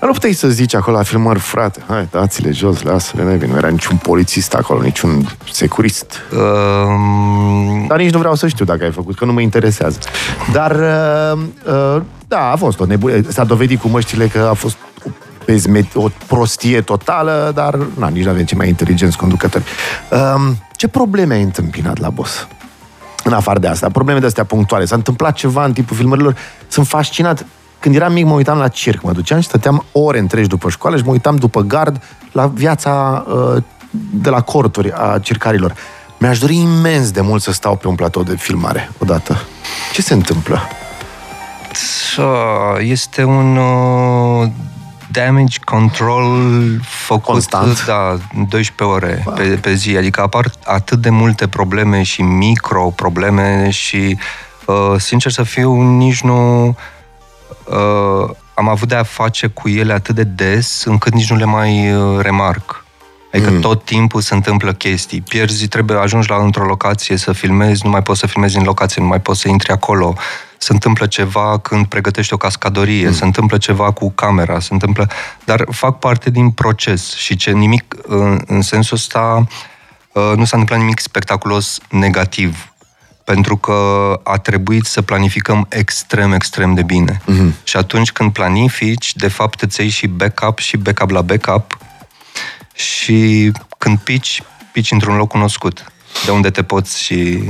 Dar 0.00 0.08
nu 0.08 0.14
puteai 0.14 0.32
să 0.32 0.48
zici 0.48 0.74
acolo 0.74 0.96
la 0.96 1.02
filmări, 1.02 1.38
frate, 1.38 1.80
hai, 1.88 2.08
dați-le 2.10 2.50
jos, 2.52 2.82
lasă-le, 2.82 3.22
nevin. 3.22 3.50
Nu 3.50 3.56
era 3.56 3.68
niciun 3.68 3.96
polițist 3.96 4.54
acolo, 4.54 4.82
niciun 4.82 5.28
securist. 5.52 6.12
Um, 6.32 7.86
Dar 7.86 7.98
nici 7.98 8.12
nu 8.12 8.18
vreau 8.18 8.34
să 8.34 8.48
știu 8.48 8.64
dacă 8.64 8.84
ai 8.84 8.90
făcut, 8.92 9.16
că 9.16 9.24
nu 9.24 9.32
mă 9.32 9.40
interesează. 9.40 9.98
Dar, 10.52 10.70
uh, 10.76 11.38
uh, 11.66 12.02
da, 12.30 12.50
a 12.50 12.56
fost 12.56 12.80
o 12.80 12.84
nebunie. 12.84 13.22
S-a 13.28 13.44
dovedit 13.44 13.80
cu 13.80 13.88
măștile 13.88 14.26
că 14.26 14.38
a 14.50 14.52
fost 14.52 14.76
o, 15.06 15.10
bezme- 15.44 15.88
o 15.94 16.08
prostie 16.26 16.80
totală, 16.80 17.50
dar 17.54 17.78
na, 17.98 18.08
nici 18.08 18.24
nu 18.24 18.30
avem 18.30 18.44
cei 18.44 18.56
mai 18.56 18.68
inteligenți 18.68 19.16
conducători. 19.16 19.64
Uh, 20.10 20.52
ce 20.76 20.88
probleme 20.88 21.34
ai 21.34 21.42
întâmpinat 21.42 21.98
la 21.98 22.10
boss? 22.10 22.46
În 23.24 23.32
afară 23.32 23.58
de 23.58 23.66
asta, 23.66 23.88
probleme 23.88 24.18
de 24.18 24.26
astea 24.26 24.44
punctuale. 24.44 24.84
S-a 24.84 24.94
întâmplat 24.94 25.34
ceva 25.34 25.64
în 25.64 25.72
timpul 25.72 25.96
filmărilor. 25.96 26.36
Sunt 26.68 26.86
fascinat. 26.86 27.46
Când 27.80 27.94
eram 27.94 28.12
mic, 28.12 28.24
mă 28.24 28.32
uitam 28.32 28.58
la 28.58 28.68
circ. 28.68 29.02
Mă 29.02 29.12
duceam 29.12 29.40
și 29.40 29.46
stăteam 29.46 29.84
ore 29.92 30.18
întregi 30.18 30.48
după 30.48 30.68
școală 30.68 30.96
și 30.96 31.02
mă 31.04 31.10
uitam 31.10 31.36
după 31.36 31.60
gard 31.60 32.02
la 32.32 32.46
viața 32.46 33.24
uh, 33.26 33.62
de 34.12 34.30
la 34.30 34.40
corturi 34.40 34.92
a 34.92 35.18
circarilor. 35.18 35.74
Mi-aș 36.18 36.38
dori 36.38 36.56
imens 36.56 37.10
de 37.10 37.20
mult 37.20 37.42
să 37.42 37.52
stau 37.52 37.76
pe 37.76 37.88
un 37.88 37.94
platou 37.94 38.22
de 38.22 38.36
filmare 38.36 38.90
odată. 38.98 39.36
Ce 39.92 40.02
se 40.02 40.14
întâmplă? 40.14 40.60
Să- 41.72 42.78
Este 42.78 43.24
un 43.24 43.56
uh, 43.56 44.48
damage 45.10 45.58
control 45.64 46.50
făcut 46.82 47.32
Constant. 47.32 47.84
da, 47.84 48.16
12 48.48 48.84
ore 48.84 49.24
pe, 49.34 49.42
pe 49.42 49.74
zi. 49.74 49.96
Adică 49.96 50.20
apar 50.20 50.50
atât 50.64 50.98
de 50.98 51.10
multe 51.10 51.48
probleme 51.48 52.02
și 52.02 52.22
micro-probleme 52.22 53.70
și, 53.70 54.18
uh, 54.66 54.94
sincer 54.98 55.32
să 55.32 55.42
fiu, 55.42 55.80
nici 55.82 56.20
nu 56.20 56.66
uh, 57.64 58.30
am 58.54 58.68
avut 58.68 58.88
de 58.88 58.94
a 58.94 59.02
face 59.02 59.46
cu 59.46 59.68
ele 59.68 59.92
atât 59.92 60.14
de 60.14 60.24
des 60.24 60.84
încât 60.84 61.12
nici 61.12 61.30
nu 61.30 61.36
le 61.36 61.44
mai 61.44 61.92
uh, 61.94 62.20
remarc. 62.20 62.84
Adică 63.32 63.50
mm. 63.50 63.60
tot 63.60 63.84
timpul 63.84 64.20
se 64.20 64.34
întâmplă 64.34 64.72
chestii. 64.72 65.20
Pierzi, 65.20 65.68
trebuie 65.68 65.98
ajungi 65.98 66.30
la 66.30 66.36
într-o 66.36 66.64
locație 66.64 67.16
să 67.16 67.32
filmezi, 67.32 67.80
nu 67.84 67.90
mai 67.90 68.02
poți 68.02 68.20
să 68.20 68.26
filmezi 68.26 68.56
în 68.56 68.64
locație, 68.64 69.02
nu 69.02 69.08
mai 69.08 69.20
poți 69.20 69.40
să 69.40 69.48
intri 69.48 69.72
acolo. 69.72 70.14
Se 70.62 70.72
întâmplă 70.72 71.06
ceva 71.06 71.58
când 71.58 71.86
pregătești 71.86 72.32
o 72.32 72.36
cascadorie, 72.36 73.06
mm. 73.06 73.14
se 73.14 73.24
întâmplă 73.24 73.58
ceva 73.58 73.92
cu 73.92 74.10
camera, 74.10 74.60
se 74.60 74.72
întâmplă... 74.72 75.08
Dar 75.44 75.64
fac 75.70 75.98
parte 75.98 76.30
din 76.30 76.50
proces 76.50 77.14
și 77.14 77.36
ce 77.36 77.50
nimic, 77.50 77.94
în, 78.02 78.40
în 78.46 78.62
sensul 78.62 78.96
ăsta, 78.96 79.46
uh, 80.12 80.32
nu 80.36 80.44
s-a 80.44 80.56
întâmplat 80.56 80.78
nimic 80.78 80.98
spectaculos 80.98 81.78
negativ 81.88 82.72
pentru 83.24 83.56
că 83.56 83.74
a 84.24 84.36
trebuit 84.36 84.84
să 84.84 85.02
planificăm 85.02 85.66
extrem, 85.68 86.32
extrem 86.32 86.74
de 86.74 86.82
bine. 86.82 87.20
Mm-hmm. 87.20 87.64
Și 87.64 87.76
atunci 87.76 88.12
când 88.12 88.32
planifici, 88.32 89.14
de 89.16 89.28
fapt 89.28 89.60
îți 89.60 89.80
iei 89.80 89.88
și 89.88 90.06
backup 90.06 90.58
și 90.58 90.76
backup 90.76 91.10
la 91.10 91.22
backup 91.22 91.78
și 92.74 93.52
când 93.78 93.98
pici, 93.98 94.42
pici 94.72 94.90
într-un 94.90 95.16
loc 95.16 95.28
cunoscut, 95.28 95.92
de 96.24 96.30
unde 96.30 96.50
te 96.50 96.62
poți 96.62 97.02
și... 97.02 97.42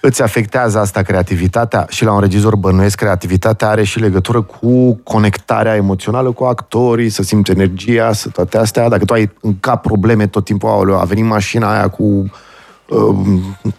Îți 0.00 0.22
afectează 0.22 0.78
asta 0.78 1.02
creativitatea 1.02 1.86
și 1.90 2.04
la 2.04 2.12
un 2.12 2.20
regizor 2.20 2.56
bănuiesc 2.56 2.96
creativitatea 2.96 3.68
are 3.68 3.84
și 3.84 3.98
legătură 3.98 4.42
cu 4.42 4.94
conectarea 4.94 5.74
emoțională 5.74 6.32
cu 6.32 6.44
actorii, 6.44 7.10
să 7.10 7.22
simți 7.22 7.50
energia, 7.50 8.12
să 8.12 8.28
toate 8.28 8.58
astea. 8.58 8.88
Dacă 8.88 9.04
tu 9.04 9.12
ai 9.12 9.30
în 9.40 9.58
cap 9.60 9.82
probleme 9.82 10.26
tot 10.26 10.44
timpul, 10.44 10.68
aoleu, 10.68 11.00
a 11.00 11.04
venit 11.04 11.24
mașina 11.24 11.72
aia 11.72 11.88
cu, 11.88 12.02
uh, 12.88 13.16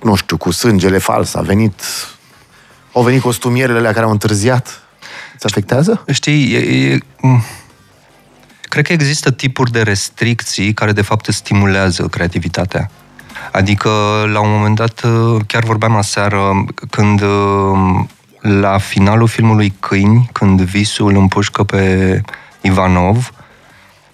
nu 0.01 0.15
știu, 0.15 0.37
cu 0.37 0.51
sângele 0.51 0.97
fals, 0.97 1.33
a 1.33 1.41
venit, 1.41 1.81
au 2.93 3.03
venit 3.03 3.21
costumierele 3.21 3.77
alea 3.77 3.93
care 3.93 4.05
au 4.05 4.11
întârziat. 4.11 4.81
Îți 5.33 5.45
afectează? 5.45 6.03
Știi, 6.11 6.53
e, 6.53 6.57
e, 6.57 6.97
m- 6.97 7.45
cred 8.61 8.85
că 8.85 8.93
există 8.93 9.31
tipuri 9.31 9.71
de 9.71 9.81
restricții 9.81 10.73
care 10.73 10.91
de 10.91 11.01
fapt 11.01 11.27
îți 11.27 11.37
stimulează 11.37 12.07
creativitatea. 12.07 12.91
Adică, 13.51 13.89
la 14.33 14.39
un 14.39 14.51
moment 14.51 14.75
dat, 14.75 15.01
chiar 15.47 15.63
vorbeam 15.63 15.95
aseară, 15.95 16.65
când 16.89 17.21
la 18.41 18.77
finalul 18.77 19.27
filmului 19.27 19.73
Câini, 19.79 20.29
când 20.31 20.61
visul 20.61 21.15
împușcă 21.15 21.63
pe 21.63 22.21
Ivanov, 22.61 23.31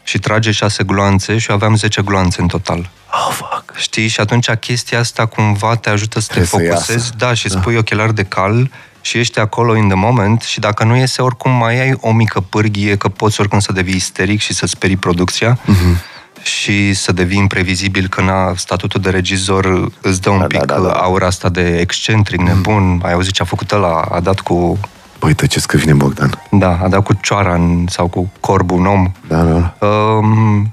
și 0.03 0.19
trage 0.19 0.51
șase 0.51 0.83
gloanțe 0.83 1.37
și 1.37 1.49
eu 1.49 1.55
aveam 1.55 1.75
10 1.75 2.01
gloanțe 2.01 2.41
în 2.41 2.47
total. 2.47 2.89
Oh, 3.11 3.29
fuck. 3.33 3.75
Știi? 3.77 4.07
Și 4.07 4.19
atunci 4.19 4.49
chestia 4.51 4.99
asta 4.99 5.25
cumva 5.25 5.75
te 5.75 5.89
ajută 5.89 6.19
să 6.19 6.27
te 6.27 6.39
Trebuie 6.39 6.67
să 6.67 6.67
focusezi, 6.73 6.97
iasă. 7.05 7.13
da, 7.17 7.33
și 7.33 7.49
spui 7.49 7.75
ochelari 7.75 8.13
de 8.15 8.23
cal 8.23 8.71
și 9.01 9.17
ești 9.17 9.39
acolo 9.39 9.75
in 9.75 9.87
the 9.87 9.97
moment 9.97 10.41
și 10.41 10.59
dacă 10.59 10.83
nu 10.83 10.95
iese, 10.95 11.21
oricum 11.21 11.51
mai 11.51 11.79
ai 11.79 11.97
o 11.99 12.11
mică 12.11 12.39
pârghie 12.39 12.95
că 12.97 13.07
poți 13.09 13.39
oricum 13.39 13.59
să 13.59 13.71
devii 13.71 13.95
isteric 13.95 14.39
și 14.41 14.53
să 14.53 14.65
sperii 14.65 14.97
producția 14.97 15.57
Mhm. 15.65 15.97
Și 16.45 16.93
să 16.93 17.11
devii 17.11 17.37
imprevizibil 17.37 18.07
că 18.07 18.21
na, 18.21 18.53
statutul 18.55 19.01
de 19.01 19.09
regizor 19.09 19.91
îți 20.01 20.21
dă 20.21 20.29
un 20.29 20.39
Da, 20.39 20.45
pic 20.45 20.63
da, 20.63 20.75
da, 20.75 20.81
da. 20.81 20.91
aura 20.91 21.25
asta 21.25 21.49
de 21.49 21.77
excentric, 21.79 22.39
nebun. 22.41 22.99
Ai 23.03 23.13
auzit 23.13 23.33
ce 23.33 23.41
a 23.41 23.45
făcut 23.45 23.71
ăla? 23.71 24.01
A 24.11 24.19
dat 24.19 24.39
cu... 24.39 24.79
Băi, 25.19 25.29
uite 25.29 25.47
ce 25.47 25.59
scâvine 25.59 25.93
Bogdan. 25.93 26.41
Da, 26.51 26.79
a 26.83 26.87
dat 26.87 27.03
cu 27.03 27.13
cioara 27.21 27.53
în, 27.53 27.85
sau 27.89 28.07
cu 28.07 28.31
corbul 28.39 28.79
un 28.79 28.85
om. 28.85 29.11
Da, 29.27 29.41
da. 29.41 29.87
Um, 29.87 30.71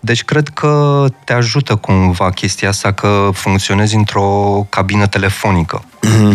deci 0.00 0.24
cred 0.24 0.48
că 0.48 1.04
te 1.24 1.32
ajută 1.32 1.74
cumva 1.76 2.30
chestia 2.30 2.68
asta 2.68 2.92
că 2.92 3.28
funcționezi 3.32 3.94
într-o 3.96 4.66
cabină 4.68 5.06
telefonică. 5.06 5.82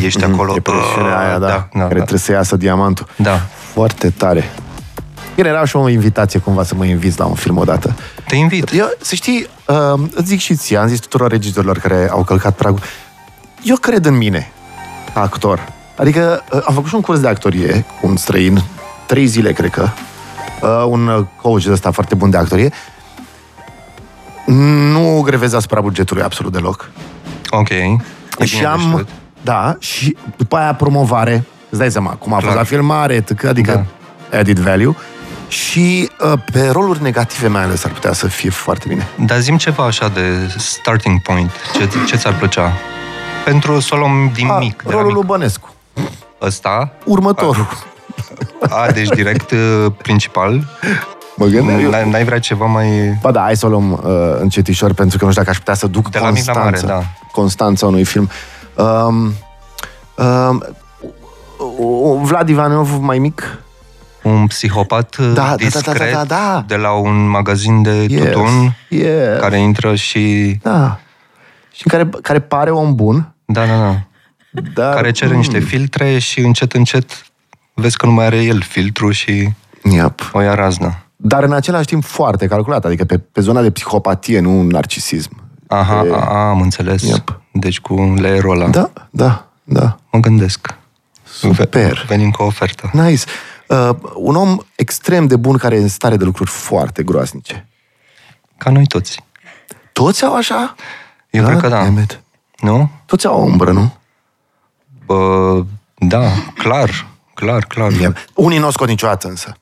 Ești 0.04 0.24
acolo. 0.24 0.52
Mhm, 0.52 0.58
E 0.58 0.62
presiunea 0.62 1.20
aia, 1.20 1.38
da, 1.40 1.48
da, 1.48 1.54
care 1.54 1.68
da, 1.74 1.88
da. 1.88 1.94
trebuie 1.96 2.20
să 2.20 2.32
iasă 2.32 2.56
diamantul. 2.56 3.08
da. 3.16 3.42
Foarte 3.74 4.10
tare. 4.10 4.50
Bine, 5.38 5.50
era 5.50 5.66
și 5.66 5.76
o 5.76 5.90
invitație 5.90 6.40
cumva 6.40 6.64
să 6.64 6.76
mă 6.76 6.86
inviți 6.86 7.20
la 7.20 7.26
un 7.26 7.36
film 7.36 7.58
odată. 7.58 7.96
Te 8.28 8.36
invit. 8.36 8.72
Eu, 8.74 8.90
să 9.02 9.16
știi, 9.16 9.48
uh, 9.68 10.00
îți 10.14 10.28
zic 10.28 10.40
și 10.40 10.56
ție, 10.56 10.78
am 10.78 10.88
zis 10.88 11.00
tuturor 11.00 11.30
regizorilor 11.32 11.78
care 11.78 12.08
au 12.12 12.24
călcat 12.24 12.56
pragul, 12.56 12.80
eu 13.64 13.76
cred 13.76 14.06
în 14.06 14.18
mine, 14.18 14.52
ca 15.14 15.22
actor. 15.22 15.74
Adică 15.98 16.44
uh, 16.52 16.62
am 16.66 16.74
făcut 16.74 16.90
și 16.90 16.96
un 16.96 17.02
curs 17.02 17.20
de 17.20 17.28
actorie 17.28 17.86
cu 18.02 18.08
un 18.08 18.16
străin, 18.16 18.62
trei 19.06 19.26
zile, 19.26 19.52
cred 19.52 19.70
că, 19.70 19.90
uh, 20.62 20.86
un 20.88 21.08
uh, 21.08 21.26
coach 21.42 21.64
de 21.64 21.72
ăsta 21.72 21.92
foarte 21.92 22.16
bun 22.16 22.30
de 22.30 22.38
actorie. 22.38 22.72
Nu 24.92 25.22
grevez 25.26 25.54
asupra 25.54 25.82
bugetului 25.82 26.24
absolut 26.24 26.52
deloc. 26.52 26.90
Ok. 27.50 27.70
E 27.70 28.46
și 28.46 28.56
bine 28.56 28.68
am, 28.68 28.80
deștept. 28.80 29.10
da, 29.42 29.76
și 29.80 30.18
după 30.38 30.56
aia 30.56 30.74
promovare, 30.74 31.46
îți 31.70 31.80
dai 31.80 31.92
seama, 31.92 32.12
cum 32.12 32.32
a 32.32 32.36
fost 32.36 32.46
Clar. 32.46 32.58
la 32.58 32.64
filmare, 32.64 33.22
tâc, 33.22 33.44
adică 33.44 33.86
added 34.32 34.60
value. 34.60 34.96
Și 35.48 36.10
uh, 36.32 36.40
pe 36.52 36.70
roluri 36.70 37.02
negative 37.02 37.48
mai 37.48 37.64
ales 37.64 37.84
ar 37.84 37.92
putea 37.92 38.14
să 38.14 38.28
fie 38.28 38.50
foarte 38.50 38.86
bine. 38.88 39.08
Dar 39.26 39.40
zim 39.40 39.58
ceva 39.58 39.84
așa 39.84 40.08
de 40.08 40.54
starting 40.58 41.22
point. 41.22 41.52
Ce, 41.74 41.90
ce 42.08 42.16
ți-ar 42.16 42.36
plăcea? 42.38 42.74
Pentru 43.46 43.80
să 43.80 43.96
o 43.96 43.98
luăm 43.98 44.32
din 44.34 44.48
A, 44.50 44.58
mic. 44.58 44.82
De 44.82 44.94
la 44.94 44.96
rolul 44.96 45.14
lui 45.14 45.22
mic. 45.22 45.30
Bănescu. 45.30 45.74
Ăsta? 46.42 46.92
Următorul. 47.06 47.68
A, 48.70 48.92
deci 48.92 49.08
direct 49.10 49.52
uh, 49.52 49.92
principal. 49.98 50.68
Mă 51.36 51.46
gândeam 51.46 51.80
eu. 51.80 51.90
N-ai, 51.90 52.10
n-ai 52.10 52.24
vrea 52.24 52.40
ceva 52.40 52.66
mai... 52.66 53.18
Ba 53.22 53.32
da, 53.32 53.42
hai 53.42 53.56
să 53.58 53.66
o 53.66 53.70
luăm 53.70 53.92
uh, 53.92 54.00
încetișor, 54.40 54.94
pentru 54.94 55.18
că 55.18 55.26
nu 55.26 55.32
știu 55.32 55.44
dacă 55.44 55.54
aș 55.54 55.58
putea 55.58 55.74
să 55.74 55.88
duc 55.88 56.10
De 56.10 56.20
la 56.20 56.30
mic 56.30 56.46
la 56.46 56.54
Constanța. 56.54 56.86
mare, 56.88 57.02
da. 57.02 57.08
Constanța 57.32 57.86
unui 57.86 58.04
film. 58.04 58.30
Um, 58.76 59.34
um, 60.16 60.64
uh, 61.78 62.20
Vlad 62.22 62.50
Ivanov 62.50 62.98
mai 63.00 63.18
mic? 63.20 63.60
Un 64.28 64.48
psihopat 64.48 65.16
uh, 65.18 65.26
Da, 65.34 65.42
da, 65.44 65.50
da, 65.50 65.56
discret 65.56 65.98
da, 65.98 66.06
da, 66.06 66.12
da, 66.12 66.24
da. 66.26 66.64
de 66.68 66.76
la 66.76 66.92
un 66.92 67.28
magazin 67.28 67.82
de 67.82 68.06
Yes. 68.10 68.24
tutun 68.24 68.76
Yes. 68.90 69.40
care 69.40 69.60
intră 69.60 69.96
și... 69.96 70.56
Da. 70.62 71.00
Și 71.72 71.84
care, 71.84 72.10
care 72.22 72.40
pare 72.40 72.72
om 72.72 72.96
bun, 72.96 73.34
Da, 73.46 73.66
da, 73.66 73.78
da. 73.78 73.96
dar... 74.74 74.94
Care 74.94 75.12
cere 75.12 75.36
niște 75.36 75.60
filtre 75.60 76.20
și 76.20 76.40
încet, 76.40 76.74
încet 76.74 77.26
vezi 77.74 77.98
că 77.98 78.06
nu 78.06 78.12
mai 78.12 78.26
are 78.26 78.44
el 78.44 78.62
filtru 78.62 79.12
și 79.12 79.50
Yep. 79.84 80.30
o 80.34 80.42
ia 80.42 80.54
raznă. 80.56 80.96
Dar 81.16 81.44
în 81.44 81.54
același 81.54 81.86
timp 81.86 82.04
foarte 82.04 82.48
calculat, 82.48 82.86
adică 82.86 83.06
pe, 83.06 83.18
pe 83.18 83.42
zona 83.42 83.62
de 83.62 83.72
psihopatie, 83.72 84.40
nu 84.40 84.62
narcisism. 84.64 85.42
Aha, 85.68 86.04
E- 86.06 86.12
a, 86.14 86.16
a, 86.16 86.50
am 86.50 86.62
înțeles. 86.62 87.02
Yep. 87.04 87.42
Deci 87.52 87.80
cu 87.80 88.14
leerul 88.18 88.52
ăla. 88.62 88.68
Da, 88.70 88.92
da, 89.10 89.48
da. 89.64 89.98
Mă 90.12 90.20
gândesc. 90.20 90.76
Super. 91.24 92.06
Venim 92.08 92.32
cu 92.32 92.42
o 92.42 92.46
ofertă. 92.46 92.90
Nice. 92.94 93.24
Uh, 93.68 93.90
un 94.16 94.36
om 94.36 94.58
extrem 94.76 95.28
de 95.28 95.36
bun 95.36 95.58
care 95.58 95.76
e 95.76 95.82
în 95.82 95.88
stare 95.88 96.18
de 96.18 96.24
lucruri 96.24 96.50
foarte 96.50 97.04
groasnice. 97.04 97.68
Ca 98.58 98.70
noi 98.70 98.86
toți. 98.88 99.24
Toți 99.94 100.24
au 100.24 100.36
așa? 100.36 100.76
Eu 101.30 101.46
cred 101.46 101.60
că 101.60 101.68
da. 101.68 101.84
damn 101.84 102.02
it. 102.02 102.22
Nu? 102.60 102.90
Toți 103.06 103.26
au 103.26 103.40
o 103.40 103.44
umbră, 103.44 103.72
nu? 103.72 103.96
Bă, 105.06 105.64
da, 105.98 106.32
clar. 106.58 107.08
Clar, 107.34 107.66
clar. 107.66 107.92
Yep. 107.92 108.18
Unii 108.34 108.58
nu 108.58 108.68
o 108.68 108.72
scot 108.72 108.88
niciodată 108.88 109.28
însă. 109.28 109.58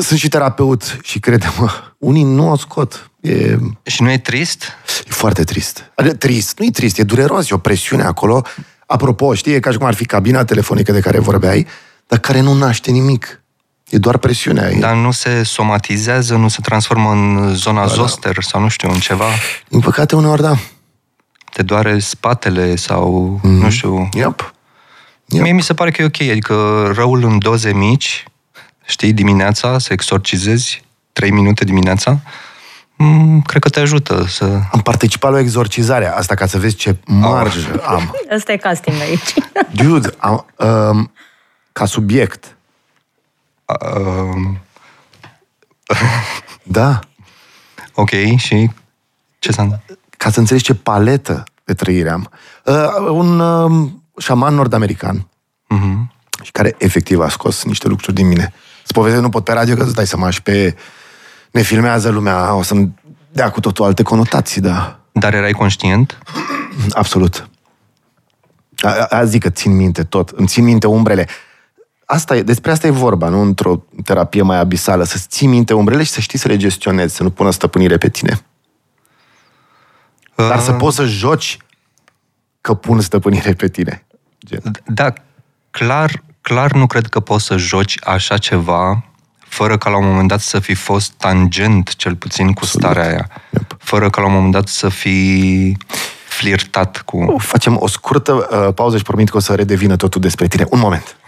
Sunt 0.00 0.18
și 0.18 0.28
terapeut 0.28 0.98
și 1.02 1.18
crede-mă, 1.20 1.70
unii 1.98 2.22
nu 2.22 2.50
o 2.50 2.56
scot. 2.56 3.10
E, 3.20 3.32
e 3.32 3.58
Și 3.82 4.02
nu 4.02 4.10
e 4.10 4.18
trist? 4.18 4.64
foarte 5.08 5.44
trist. 5.44 5.90
Adică 5.94 6.14
trist, 6.14 6.58
nu 6.58 6.64
e 6.64 6.70
trist, 6.70 6.98
e 6.98 7.02
dureros, 7.02 7.50
e 7.50 7.54
o 7.54 7.58
presiune 7.58 8.02
acolo. 8.02 8.42
Apropo, 8.86 9.34
știi, 9.34 9.52
e 9.52 9.60
ca 9.60 9.70
și 9.70 9.76
cum 9.78 9.86
ar 9.86 9.94
fi 9.94 10.04
cabina 10.04 10.44
telefonică 10.44 10.92
de 10.92 11.00
care 11.00 11.18
vorbeai, 11.18 11.66
dar 12.06 12.18
care 12.18 12.40
nu 12.40 12.52
naște 12.52 12.90
nimic. 12.90 13.40
E 13.88 13.98
doar 13.98 14.16
presiunea. 14.18 14.70
E, 14.70 14.78
Dar 14.78 14.94
nu 14.94 15.10
se 15.10 15.42
somatizează, 15.42 16.36
nu 16.36 16.48
se 16.48 16.58
transformă 16.62 17.10
în 17.10 17.54
zona 17.54 17.80
da. 17.86 17.92
zoster 17.92 18.36
sau 18.42 18.60
nu 18.60 18.68
știu, 18.68 18.90
în 18.90 18.98
ceva? 18.98 19.24
Din 19.68 19.80
păcate, 19.80 20.16
uneori, 20.16 20.42
da. 20.42 20.56
Te 21.52 21.62
doare 21.62 21.98
spatele 21.98 22.76
sau, 22.76 23.40
Mhm. 23.42 23.52
nu 23.52 23.70
știu... 23.70 24.08
Yep. 24.12 24.54
Yep. 25.26 25.42
Mie 25.42 25.52
mi 25.52 25.62
se 25.62 25.74
pare 25.74 25.90
că 25.90 26.02
e 26.02 26.04
ok, 26.04 26.20
adică 26.20 26.90
răul 26.94 27.24
în 27.24 27.38
doze 27.38 27.72
mici, 27.72 28.24
știi, 28.86 29.12
dimineața, 29.12 29.78
să 29.78 29.92
exorcizezi, 29.92 30.82
3 31.12 31.30
minute 31.30 31.64
dimineața, 31.64 32.10
mm, 32.10 32.20
cred 33.46 33.62
că 33.62 33.68
te 33.68 33.80
ajută 33.80 34.24
să... 34.28 34.44
Am 34.72 34.80
participat 34.82 35.30
la 35.30 35.36
o 35.36 35.40
exorcizare, 35.40 36.06
asta 36.06 36.34
ca 36.34 36.46
să 36.46 36.58
vezi 36.58 36.74
ce 36.76 36.96
marjă 37.06 37.82
am. 37.86 38.14
Ăsta 38.34 38.52
e 38.52 38.56
casting 38.56 39.00
aici. 39.00 39.34
Dude, 39.84 40.08
am, 40.18 40.46
um, 40.58 41.12
ca 41.72 41.84
subiect, 41.84 42.50
Uh, 43.64 44.52
da, 46.62 46.98
ok, 47.94 48.10
și 48.36 48.70
ce 49.38 49.52
s-a... 49.52 49.80
ca 50.16 50.30
să 50.30 50.38
înțelegi 50.38 50.64
ce 50.64 50.74
paletă 50.74 51.44
de 51.64 51.74
trăire 51.74 52.10
am. 52.10 52.30
Uh, 52.64 53.08
un 53.10 53.38
uh, 53.40 53.88
șaman 54.18 54.54
nord-american 54.54 55.26
Mhm. 55.68 56.12
și 56.42 56.50
care 56.52 56.74
efectiv 56.78 57.20
a 57.20 57.28
scos 57.28 57.64
niște 57.64 57.88
lucruri 57.88 58.14
din 58.14 58.26
mine. 58.26 58.52
Să 58.84 58.92
povestesc, 58.92 59.22
nu 59.22 59.28
pot 59.28 59.44
pe 59.44 59.52
radio, 59.52 59.74
că 59.74 59.82
îți 59.82 59.94
dai 59.94 60.06
seama 60.06 60.30
și 60.30 60.42
pe... 60.42 60.76
Ne 61.56 61.62
filmează 61.62 62.08
lumea, 62.08 62.54
o 62.54 62.62
să-mi 62.62 62.94
dea 63.32 63.50
cu 63.50 63.60
totul 63.60 63.84
alte 63.84 64.02
conotații, 64.02 64.60
da. 64.60 64.98
Dar 65.12 65.34
erai 65.34 65.52
conștient? 65.52 66.18
Absolut. 66.90 67.48
A, 68.80 68.88
a, 68.88 69.16
a 69.16 69.24
zic 69.24 69.42
că 69.42 69.50
țin 69.50 69.76
minte 69.76 70.04
tot. 70.04 70.30
Îmi 70.30 70.46
țin 70.46 70.64
minte 70.64 70.86
umbrele. 70.86 71.28
Asta 72.04 72.36
e, 72.36 72.42
despre 72.42 72.70
asta 72.70 72.86
e 72.86 72.90
vorba, 72.90 73.28
nu 73.28 73.40
într-o 73.40 73.84
terapie 74.04 74.42
mai 74.42 74.58
abisală. 74.58 75.04
Să-ți 75.04 75.26
ții 75.28 75.46
minte 75.46 75.74
umbrele 75.74 76.02
și 76.02 76.10
să 76.10 76.20
știi 76.20 76.38
să 76.38 76.48
le 76.48 76.56
gestionezi, 76.56 77.14
să 77.14 77.22
nu 77.22 77.30
pună 77.30 77.50
stăpânire 77.50 77.96
pe 77.96 78.08
tine. 78.08 78.40
Dar 80.34 80.60
să 80.60 80.70
Uh, 80.70 80.76
poți 80.78 80.96
să 80.96 81.04
joci 81.04 81.56
că 82.60 82.74
pun 82.74 83.00
stăpânire 83.00 83.52
pe 83.52 83.68
tine. 83.68 84.06
Gen. 84.46 84.60
Da, 84.86 85.12
clar, 85.70 86.22
clar 86.40 86.72
nu 86.72 86.86
cred 86.86 87.06
că 87.06 87.20
poți 87.20 87.44
să 87.44 87.56
joci 87.56 87.96
așa 88.04 88.38
ceva 88.38 89.04
fără 89.56 89.76
ca 89.76 89.90
la 89.90 89.96
un 89.96 90.06
moment 90.06 90.28
dat 90.28 90.40
să 90.40 90.58
fi 90.58 90.74
fost 90.74 91.12
tangent, 91.16 91.96
cel 91.96 92.14
puțin, 92.14 92.52
cu 92.52 92.64
starea 92.64 93.02
aia. 93.02 93.28
Yep. 93.50 93.76
Fără 93.78 94.10
ca 94.10 94.20
la 94.20 94.26
un 94.26 94.32
moment 94.32 94.52
dat 94.52 94.68
să 94.68 94.88
fi 94.88 95.76
flirtat 96.28 97.02
cu... 97.04 97.36
Facem 97.38 97.76
o 97.80 97.88
scurtă 97.88 98.32
uh, 98.32 98.74
pauză 98.74 98.96
și 98.96 99.02
promit 99.02 99.30
că 99.30 99.36
o 99.36 99.40
să 99.40 99.54
redevină 99.54 99.96
totul 99.96 100.20
despre 100.20 100.46
tine. 100.46 100.66
Un 100.70 100.78
moment. 100.78 101.16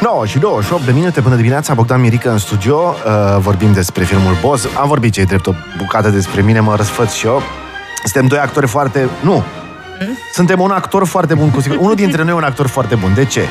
No, 0.00 0.24
și 0.24 0.38
28 0.38 0.84
de 0.84 0.92
minute 0.92 1.20
până 1.20 1.36
dimineața, 1.36 1.74
Bogdan 1.74 2.00
Mirică 2.00 2.30
în 2.30 2.38
studio, 2.38 2.94
uh, 3.06 3.36
vorbim 3.38 3.72
despre 3.72 4.04
filmul 4.04 4.36
Boss. 4.40 4.68
Am 4.80 4.88
vorbit 4.88 5.12
ce 5.12 5.22
drept 5.22 5.46
o 5.46 5.52
bucată 5.76 6.08
despre 6.08 6.42
mine, 6.42 6.60
mă 6.60 6.76
răsfăț 6.76 7.12
și 7.12 7.26
eu. 7.26 7.42
Suntem 8.04 8.26
doi 8.26 8.38
actori 8.38 8.66
foarte... 8.66 9.08
Nu! 9.22 9.44
Suntem 10.34 10.60
un 10.60 10.70
actor 10.70 11.06
foarte 11.06 11.34
bun, 11.34 11.50
cu 11.50 11.60
siguranță. 11.60 11.84
Unul 11.84 11.96
dintre 11.96 12.22
noi 12.22 12.32
e 12.32 12.36
un 12.36 12.42
actor 12.42 12.66
foarte 12.66 12.94
bun. 12.94 13.14
De 13.14 13.24
ce? 13.24 13.44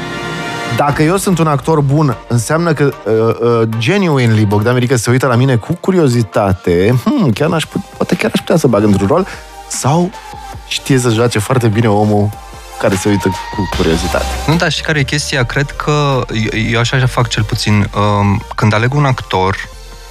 Dacă 0.75 1.03
eu 1.03 1.17
sunt 1.17 1.39
un 1.39 1.47
actor 1.47 1.81
bun, 1.81 2.17
înseamnă 2.27 2.73
că 2.73 2.83
uh, 2.83 3.49
uh, 3.61 3.69
genuinely 3.77 4.45
Bogdan 4.45 4.73
Mirică 4.73 4.95
se 4.95 5.11
uită 5.11 5.27
la 5.27 5.35
mine 5.35 5.55
cu 5.55 5.73
curiozitate, 5.73 6.99
hmm, 7.03 7.31
chiar 7.31 7.49
n-aș 7.49 7.65
put, 7.65 7.81
poate 7.81 8.15
chiar 8.15 8.31
aș 8.33 8.39
putea 8.39 8.57
să 8.57 8.67
bag 8.67 8.83
într-un 8.83 9.07
rol, 9.07 9.27
sau 9.67 10.11
știe 10.67 10.97
să 10.97 11.09
joace 11.09 11.39
foarte 11.39 11.67
bine 11.67 11.87
omul 11.87 12.29
care 12.79 12.95
se 12.95 13.09
uită 13.09 13.27
cu 13.27 13.69
curiozitate. 13.77 14.25
Nu, 14.47 14.55
dar 14.55 14.71
și 14.71 14.81
care 14.81 14.99
e 14.99 15.03
chestia? 15.03 15.43
Cred 15.43 15.71
că 15.71 16.25
eu, 16.51 16.59
eu 16.71 16.79
așa 16.79 17.05
fac 17.05 17.27
cel 17.27 17.43
puțin. 17.43 17.73
Um, 17.73 18.43
când 18.55 18.73
aleg 18.73 18.93
un 18.93 19.05
actor, 19.05 19.55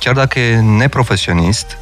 chiar 0.00 0.14
dacă 0.14 0.38
e 0.38 0.60
neprofesionist, 0.60 1.78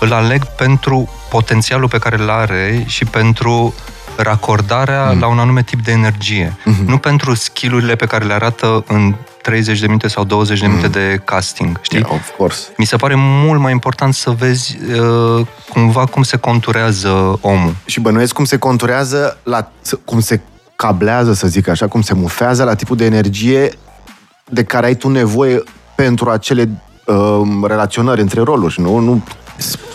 îl 0.00 0.12
aleg 0.12 0.44
pentru 0.44 1.08
potențialul 1.30 1.88
pe 1.88 1.98
care 1.98 2.22
îl 2.22 2.30
are 2.30 2.84
și 2.86 3.04
pentru 3.04 3.74
racordarea 4.16 5.12
mm. 5.12 5.20
la 5.20 5.26
un 5.26 5.38
anume 5.38 5.62
tip 5.62 5.84
de 5.84 5.92
energie. 5.92 6.56
Mm-hmm. 6.58 6.86
Nu 6.86 6.98
pentru 6.98 7.34
skillurile 7.34 7.94
pe 7.94 8.06
care 8.06 8.24
le 8.24 8.32
arată 8.32 8.84
în 8.86 9.14
30 9.42 9.80
de 9.80 9.86
minute 9.86 10.08
sau 10.08 10.24
20 10.24 10.60
de 10.60 10.66
minute 10.66 10.86
mm. 10.86 10.92
de 10.92 11.20
casting, 11.24 11.78
știi? 11.82 11.98
Yeah, 11.98 12.10
of 12.12 12.36
course. 12.36 12.68
Mi 12.76 12.84
se 12.84 12.96
pare 12.96 13.14
mult 13.16 13.60
mai 13.60 13.72
important 13.72 14.14
să 14.14 14.30
vezi 14.30 14.76
uh, 15.00 15.46
cumva 15.68 16.06
cum 16.06 16.22
se 16.22 16.36
conturează 16.36 17.38
omul. 17.40 17.74
Și 17.84 18.00
bănuiesc 18.00 18.34
cum 18.34 18.44
se 18.44 18.56
conturează, 18.56 19.38
la, 19.42 19.70
cum 20.04 20.20
se 20.20 20.40
cablează, 20.76 21.32
să 21.32 21.46
zic 21.46 21.68
așa, 21.68 21.88
cum 21.88 22.00
se 22.00 22.14
mufează 22.14 22.64
la 22.64 22.74
tipul 22.74 22.96
de 22.96 23.04
energie 23.04 23.70
de 24.44 24.64
care 24.64 24.86
ai 24.86 24.94
tu 24.94 25.08
nevoie 25.08 25.62
pentru 25.94 26.30
acele 26.30 26.70
uh, 27.06 27.42
relaționări 27.66 28.20
între 28.20 28.40
roluri, 28.40 28.80
nu? 28.80 28.98
Nu 28.98 29.22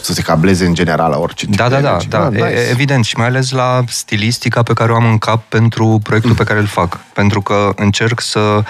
să 0.01 0.13
se 0.13 0.21
cableze 0.21 0.65
în 0.65 0.73
general 0.73 1.09
la 1.11 1.17
orice 1.17 1.45
tip 1.45 1.55
Da, 1.55 1.69
de 1.69 1.75
da, 1.75 1.81
da, 1.81 1.87
energie. 1.89 2.09
da, 2.09 2.25
Ah, 2.25 2.31
nice. 2.31 2.69
evident 2.69 3.05
și 3.05 3.17
mai 3.17 3.25
ales 3.27 3.51
la 3.51 3.83
stilistica 3.87 4.63
pe 4.63 4.73
care 4.73 4.91
o 4.91 4.95
am 4.95 5.05
în 5.05 5.17
cap 5.17 5.43
pentru 5.49 5.99
proiectul 6.03 6.35
pe 6.35 6.43
care 6.43 6.59
îl 6.59 6.65
fac. 6.65 6.97
Pentru 7.13 7.41
că 7.41 7.71
încerc 7.75 8.21
să 8.21 8.63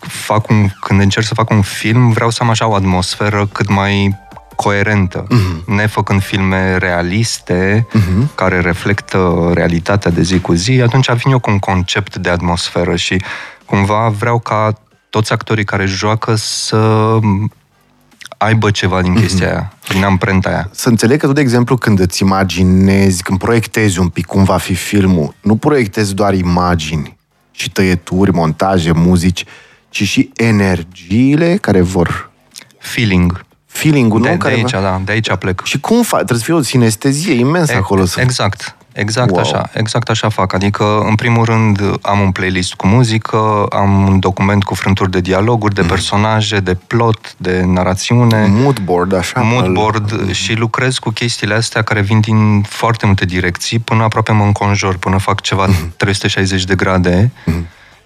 fac 0.00 0.48
un, 0.48 0.68
când 0.80 1.00
încerc 1.00 1.26
să 1.26 1.34
fac 1.34 1.50
un 1.50 1.62
film, 1.62 2.10
vreau 2.10 2.30
să 2.30 2.38
am 2.42 2.50
așa 2.50 2.66
o 2.66 2.74
atmosferă 2.74 3.48
cât 3.52 3.68
mai 3.68 4.16
coerentă, 4.56 5.26
Mhm. 5.28 5.74
nefăcând 5.74 6.22
filme 6.22 6.76
realiste 6.76 7.86
care 8.34 8.60
reflectă 8.60 9.50
realitatea 9.54 10.10
de 10.10 10.22
zi 10.22 10.40
cu 10.40 10.52
zi, 10.52 10.80
atunci 10.82 11.10
vin 11.12 11.32
eu 11.32 11.38
cu 11.38 11.50
un 11.50 11.58
concept 11.58 12.16
de 12.16 12.28
atmosferă 12.30 12.96
și 12.96 13.22
cumva 13.64 14.08
vreau 14.08 14.38
ca 14.38 14.72
toți 15.10 15.32
actorii 15.32 15.64
care 15.64 15.84
joacă 15.84 16.34
să 16.34 17.18
aibă 18.38 18.70
ceva 18.70 19.02
din 19.02 19.14
chestia 19.14 19.46
aia, 19.48 19.72
din 19.92 20.04
amprenta 20.04 20.48
aia. 20.48 20.68
Să 20.72 20.88
înțeleg 20.88 21.20
că 21.20 21.26
tu, 21.26 21.32
de 21.32 21.40
exemplu, 21.40 21.76
când 21.76 22.00
îți 22.00 22.22
imaginezi, 22.22 23.22
când 23.22 23.38
proiectezi 23.38 23.98
un 23.98 24.08
pic 24.08 24.26
cum 24.26 24.44
va 24.44 24.56
fi 24.56 24.74
filmul, 24.74 25.34
nu 25.40 25.56
proiectezi 25.56 26.14
doar 26.14 26.34
imagini 26.34 27.16
și 27.50 27.70
tăieturi, 27.70 28.32
montaje, 28.32 28.92
muzici, 28.92 29.44
ci 29.88 30.02
și 30.02 30.30
energiile 30.36 31.56
care 31.56 31.80
vor... 31.80 32.30
Feeling. 32.78 33.46
Feeling-ul, 33.66 34.22
De, 34.22 34.28
nu? 34.28 34.34
de 34.34 34.40
Care 34.40 34.54
aici, 34.54 34.72
va... 34.72 34.80
da, 34.80 35.00
de 35.04 35.12
aici 35.12 35.34
plec. 35.34 35.64
Și 35.64 35.80
cum 35.80 36.02
faci? 36.02 36.24
Trebuie 36.24 36.38
să 36.38 36.44
fie 36.44 36.54
o 36.54 36.62
sinestezie 36.62 37.32
imensă 37.32 37.74
acolo. 37.74 38.04
Să... 38.04 38.20
Exact. 38.20 38.76
Exact 39.00 39.30
Wow. 39.30 39.40
așa, 39.40 39.70
exact 39.74 40.08
așa 40.10 40.28
fac. 40.28 40.52
Adică, 40.52 41.02
în 41.08 41.14
primul 41.14 41.44
rând, 41.44 41.80
am 42.02 42.20
un 42.20 42.30
playlist 42.30 42.74
cu 42.74 42.86
muzică, 42.86 43.66
am 43.70 44.06
un 44.08 44.18
document 44.18 44.64
cu 44.64 44.74
frânturi 44.74 45.10
de 45.10 45.20
dialoguri, 45.20 45.72
Mhm. 45.74 45.82
de 45.82 45.88
personaje, 45.88 46.58
de 46.60 46.74
plot, 46.86 47.34
de 47.36 47.62
narațiune, 47.66 48.46
Mood 48.50 48.78
board, 48.78 49.14
așa. 49.14 49.40
mood 49.40 49.64
îl- 49.66 49.72
board 49.72 50.32
și 50.32 50.52
lucrez 50.54 50.98
cu 50.98 51.10
chestiile 51.10 51.54
astea 51.54 51.82
care 51.82 52.00
vin 52.00 52.20
din 52.20 52.62
foarte 52.62 53.06
multe 53.06 53.24
direcții 53.24 53.78
până 53.78 54.02
aproape 54.02 54.32
mă 54.32 54.44
înconjor, 54.44 54.96
până 54.96 55.18
fac 55.18 55.40
ceva 55.40 55.66
Mhm. 55.66 55.92
360 55.96 56.64
de 56.64 56.74
grade 56.74 57.30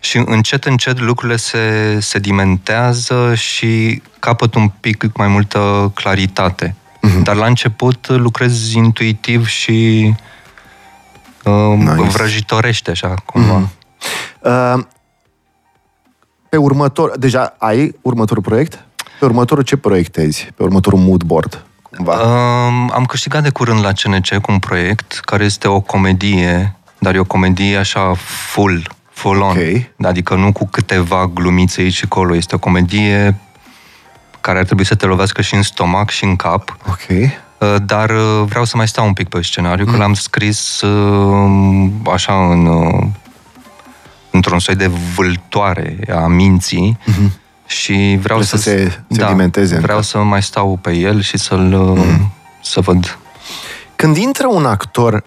și 0.00 0.22
încet, 0.26 0.64
încet 0.64 1.00
lucrurile 1.00 1.36
se 1.36 1.60
sedimentează 2.00 3.34
și 3.34 4.02
capăt 4.18 4.54
un 4.54 4.68
pic 4.80 5.04
mai 5.16 5.28
multă 5.28 5.90
claritate. 5.94 6.74
Mhm. 7.00 7.22
Dar 7.22 7.36
la 7.36 7.46
început 7.46 8.06
lucrez 8.08 8.72
intuitiv 8.72 9.46
și 9.46 10.06
uh, 10.08 10.16
Nice. 11.44 11.90
Mhm. 11.90 12.08
vrăjitorește, 12.08 12.90
așa, 12.90 13.14
cumva. 13.26 13.68
Uh, 14.40 14.84
pe 16.48 16.56
următor, 16.56 17.18
deja 17.18 17.54
ai 17.58 17.94
următorul 18.02 18.42
proiect? 18.42 18.84
Pe 19.18 19.24
următorul 19.24 19.62
ce 19.64 19.76
proiectezi? 19.76 20.50
Pe 20.56 20.62
următorul 20.62 20.98
mood 20.98 21.22
board? 21.22 21.64
Cumva. 21.82 22.12
Um, 22.12 22.90
am 22.94 23.04
câștigat 23.04 23.42
de 23.42 23.50
curând 23.50 23.84
la 23.84 23.92
CNC 23.92 24.38
cu 24.38 24.52
un 24.52 24.58
proiect 24.58 25.20
care 25.24 25.44
este 25.44 25.68
o 25.68 25.80
comedie, 25.80 26.76
dar 26.98 27.14
e 27.14 27.18
o 27.18 27.24
comedie 27.24 27.76
așa 27.76 28.14
full, 28.16 28.88
full 29.10 29.40
on. 29.40 29.56
Ok. 29.56 30.06
Adică 30.06 30.34
nu 30.34 30.52
cu 30.52 30.66
câteva 30.66 31.26
glumițe 31.34 31.80
aici 31.80 31.92
și 31.94 32.02
acolo. 32.04 32.34
Este 32.34 32.54
o 32.54 32.58
comedie 32.58 33.36
care 34.40 34.58
ar 34.58 34.64
trebui 34.64 34.84
să 34.84 34.94
te 34.94 35.06
lovească 35.06 35.42
și 35.42 35.54
în 35.54 35.62
stomac 35.62 36.10
și 36.10 36.24
în 36.24 36.36
cap. 36.36 36.76
Ok. 36.88 37.30
Uh, 37.62 37.74
Dar 37.86 38.10
uh, 38.10 38.42
vreau 38.46 38.64
să 38.64 38.76
mai 38.76 38.88
stau 38.88 39.06
un 39.06 39.12
pic 39.12 39.28
pe 39.28 39.42
scenariu, 39.42 39.84
că 39.84 39.96
l-am 39.96 40.14
scris 40.14 40.80
uh, 40.80 41.90
așa 42.12 42.50
în, 42.50 42.66
uh, 42.66 43.04
într-un 44.30 44.58
soi 44.58 44.74
de 44.74 44.86
vâltoare 44.86 45.98
a 46.14 46.26
minții 46.26 46.98
și 47.66 47.92
vreau 48.22 48.40
Trebuie 48.40 48.44
să, 48.46 48.56
să 48.56 48.62
se 48.62 49.02
sedimenteze 49.10 49.74
în 49.74 49.80
vreau 49.80 49.98
cap. 49.98 50.06
să 50.06 50.18
mai 50.18 50.42
stau 50.42 50.78
pe 50.82 50.92
el 50.92 51.20
și 51.20 51.38
să-l 51.38 51.72
uh, 51.72 52.14
să 52.62 52.80
văd. 52.80 53.18
Când 53.96 54.16
intră 54.16 54.46
un 54.46 54.66
actor 54.66 55.24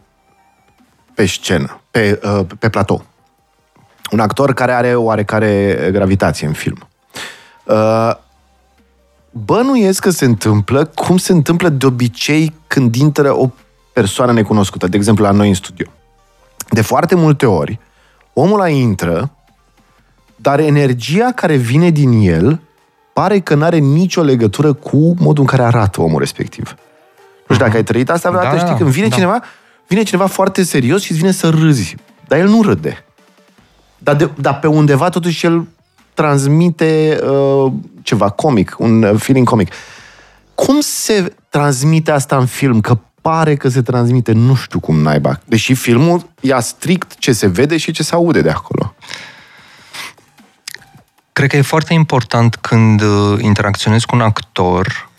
pe 1.13 1.26
scenă, 1.26 1.82
pe, 1.91 2.19
uh, 2.24 2.45
pe 2.60 2.69
platou, 2.69 3.06
un 4.12 4.19
actor 4.19 4.54
care 4.54 4.71
are 4.71 4.95
oarecare 4.95 5.78
gravitație 5.91 6.48
în 6.48 6.54
film, 6.54 6.88
uh, 7.63 8.12
bănuiesc 9.43 10.02
că 10.02 10.10
se 10.10 10.26
întâmplă 10.26 10.86
cum 10.86 11.17
se 11.17 11.32
întâmplă 11.32 11.69
de 11.69 11.86
obicei 11.86 12.54
când 12.67 12.95
intră 12.95 13.34
o 13.34 13.50
persoană 13.93 14.32
necunoscută, 14.32 14.88
de 14.88 14.98
exemplu 14.98 15.24
la 15.24 15.32
noi 15.32 15.48
în 15.48 15.54
studio. 15.54 15.86
De 16.69 16.82
foarte 16.82 17.15
multe 17.15 17.45
ori, 17.45 17.80
omul 18.34 18.60
ăla 18.60 18.69
intră, 18.69 19.32
dar 20.36 20.60
energia 20.60 21.32
care 21.32 21.56
vine 21.56 21.89
din 21.89 22.12
el 22.12 22.62
pare 23.13 23.39
că 23.39 23.56
nu 23.56 23.63
are 23.63 23.78
nicio 23.78 24.21
legătură 24.21 24.74
cu 24.74 24.98
modul 25.19 25.43
în 25.43 25.50
care 25.50 25.63
arată 25.63 26.02
omul 26.02 26.19
respectiv. 26.19 26.76
Nu 27.48 27.56
știu 27.56 27.65
dacă 27.65 27.78
ai 27.78 27.84
trăit 27.84 28.10
asta 28.10 28.30
vreodată, 28.30 28.56
Da, 28.56 28.62
știi, 28.62 28.71
da, 28.71 28.78
când 28.78 28.89
vine 28.89 29.08
da. 29.08 29.15
cineva, 29.15 29.41
vine 29.88 30.04
cineva 30.04 30.26
foarte 30.26 30.63
serios 30.63 31.02
și 31.02 31.12
îți 31.12 31.19
vine 31.19 31.32
să 31.32 31.50
râzi. 31.50 31.95
Dar 32.28 32.39
el 32.39 32.48
nu 32.48 32.62
râde. 32.62 33.06
Dar, 33.98 34.15
de, 34.15 34.30
dar 34.36 34.60
pe 34.60 34.67
undeva 34.67 35.10
totuși 35.10 35.45
el 35.45 35.67
transmite 36.15 37.19
uh, 37.23 37.71
ceva 38.01 38.30
comic, 38.30 38.75
un 38.80 39.04
uh, 39.04 39.19
feeling 39.19 39.47
comic. 39.47 39.73
Cum 40.56 40.80
se 40.80 41.34
transmite 41.49 42.12
asta 42.12 42.38
în 42.38 42.45
film? 42.45 42.82
Că 42.82 42.97
pare 43.21 43.56
că 43.56 43.69
se 43.69 43.82
transmite 43.82 44.32
nu 44.32 44.56
știu 44.56 44.80
cum 44.80 44.99
naiba. 44.99 45.39
Deși 45.45 45.73
filmul 45.73 46.30
ia 46.41 46.60
strict 46.60 47.15
ce 47.17 47.34
se 47.34 47.47
vede 47.47 47.78
și 47.78 47.91
ce 47.91 48.04
se 48.04 48.15
aude 48.15 48.41
de 48.41 48.49
acolo. 48.49 48.95
Cred 51.34 51.49
că 51.49 51.58
e 51.58 51.62
foarte 51.62 51.93
important 51.93 52.56
când 52.56 53.01
uh, 53.01 53.39
interacționezi 53.41 54.06
cu 54.06 54.15
un 54.15 54.21
actor 54.21 55.10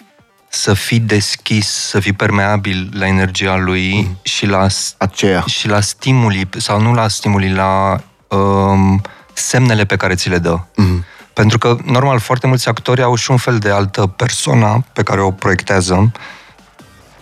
să 0.49 0.75
fii 0.75 0.99
deschis, 0.99 1.69
să 1.69 2.01
fii 2.01 2.13
permeabil 2.13 2.91
la 2.99 3.07
energia 3.07 3.57
lui 3.57 4.17
și 4.23 4.47
la 4.47 4.67
Aceea. 4.99 5.45
și 5.47 5.69
la 5.69 5.81
stimuli, 5.81 6.49
sau 6.57 6.81
nu 6.81 6.95
la 6.95 7.09
stimuli, 7.09 7.53
la 7.53 8.01
um, 8.29 9.03
semnele 9.37 9.85
pe 9.85 9.97
care 9.97 10.15
ți 10.15 10.29
le 10.29 10.39
dă. 10.39 10.59
Mm. 10.77 11.05
Pentru 11.33 11.59
că, 11.59 11.77
normal, 11.85 12.19
foarte 12.19 12.47
mulți 12.47 12.69
actori 12.69 13.03
au 13.03 13.15
și 13.15 13.31
un 13.31 13.37
fel 13.37 13.59
de 13.59 13.71
altă 13.71 14.07
persoană 14.07 14.85
pe 14.93 15.03
care 15.03 15.21
o 15.21 15.31
proiectează, 15.31 16.13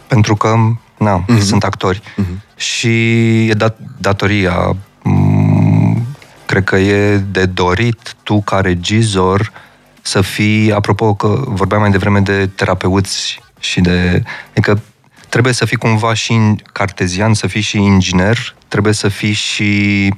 pentru 0.06 0.36
că, 0.36 0.54
na, 0.98 1.24
mm-hmm. 1.24 1.40
sunt 1.40 1.64
actori. 1.64 2.00
Mm-hmm. 2.00 2.56
Și 2.56 3.46
e 3.48 3.52
dat, 3.52 3.78
datoria, 3.98 4.76
m- 4.76 6.02
cred 6.46 6.64
că 6.64 6.76
e 6.76 7.16
de 7.16 7.46
dorit 7.46 8.14
tu, 8.22 8.40
ca 8.40 8.60
regizor, 8.60 9.52
să 10.02 10.20
fii, 10.20 10.72
apropo 10.72 11.14
că 11.14 11.44
vorbeam 11.46 11.80
mai 11.80 11.90
devreme 11.90 12.20
de 12.20 12.46
terapeuți 12.46 13.40
și 13.60 13.80
de... 13.80 14.22
Adică 14.50 14.80
trebuie 15.28 15.52
să 15.52 15.64
fii 15.64 15.76
cumva 15.76 16.14
și 16.14 16.54
cartezian, 16.72 17.34
să 17.34 17.46
fii 17.46 17.60
și 17.60 17.76
inginer, 17.76 18.54
trebuie 18.68 18.92
să 18.92 19.08
fii 19.08 19.32
și 19.32 20.12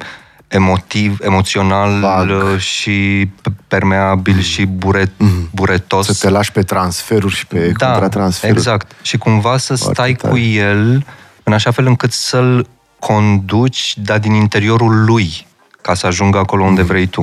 emotiv, 0.49 1.19
emoțional 1.23 2.01
Vag. 2.01 2.29
uh, 2.29 2.59
și 2.59 3.29
permeabil 3.69 4.41
și 4.41 4.65
buret, 4.67 5.11
buretos. 5.55 6.07
Să 6.07 6.15
te 6.27 6.29
lași 6.29 6.53
pe 6.53 6.63
transferuri 6.63 7.35
și 7.35 7.47
pe 7.47 7.73
da, 7.79 7.91
contratransferuri. 7.91 8.59
exact. 8.59 8.93
Și 9.03 9.19
cumva 9.19 9.57
să 9.59 9.77
Foarte 9.77 9.95
stai 10.01 10.13
tare. 10.15 10.33
cu 10.33 10.39
el 10.39 11.07
în 11.43 11.53
așa 11.53 11.71
fel 11.71 11.87
încât 11.87 12.13
să-l 12.13 12.67
conduci, 12.99 13.95
dar 14.03 14.19
din 14.19 14.33
interiorul 14.33 15.05
lui, 15.05 15.47
ca 15.81 15.95
să 15.95 16.07
ajungă 16.07 16.39
acolo 16.39 16.65
unde 16.65 16.83
vrei 16.83 17.07
tu. 17.07 17.21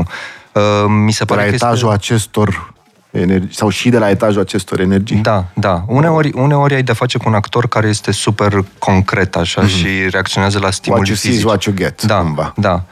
Uh, 0.53 0.61
mi 0.87 1.11
se 1.11 1.23
De 1.23 1.33
pare 1.33 1.41
la 1.43 1.47
că 1.49 1.53
etajul 1.55 1.91
este... 1.91 1.93
acestor 2.13 2.73
energii, 3.11 3.53
sau 3.55 3.69
și 3.69 3.89
de 3.89 3.97
la 3.97 4.09
etajul 4.09 4.41
acestor 4.41 4.79
energii. 4.79 5.17
Da, 5.17 5.45
da. 5.53 5.83
Uneori, 5.87 6.31
uneori 6.35 6.73
ai 6.73 6.83
de 6.83 6.93
face 6.93 7.17
cu 7.17 7.23
un 7.27 7.33
actor 7.33 7.67
care 7.67 7.87
este 7.87 8.11
super 8.11 8.65
concret 8.77 9.35
așa 9.35 9.67
și 9.67 9.87
reacționează 10.09 10.59
la 10.59 10.71
stimuli 10.71 11.01
Mhm. 11.01 11.09
What 11.11 11.17
you 11.17 11.17
see 11.17 11.29
is 11.29 11.35
fizici. 11.35 11.49
what 11.49 11.63
you 11.63 11.75
get, 11.75 12.03
Da, 12.03 12.15
cumva. 12.19 12.53
da. 12.57 12.83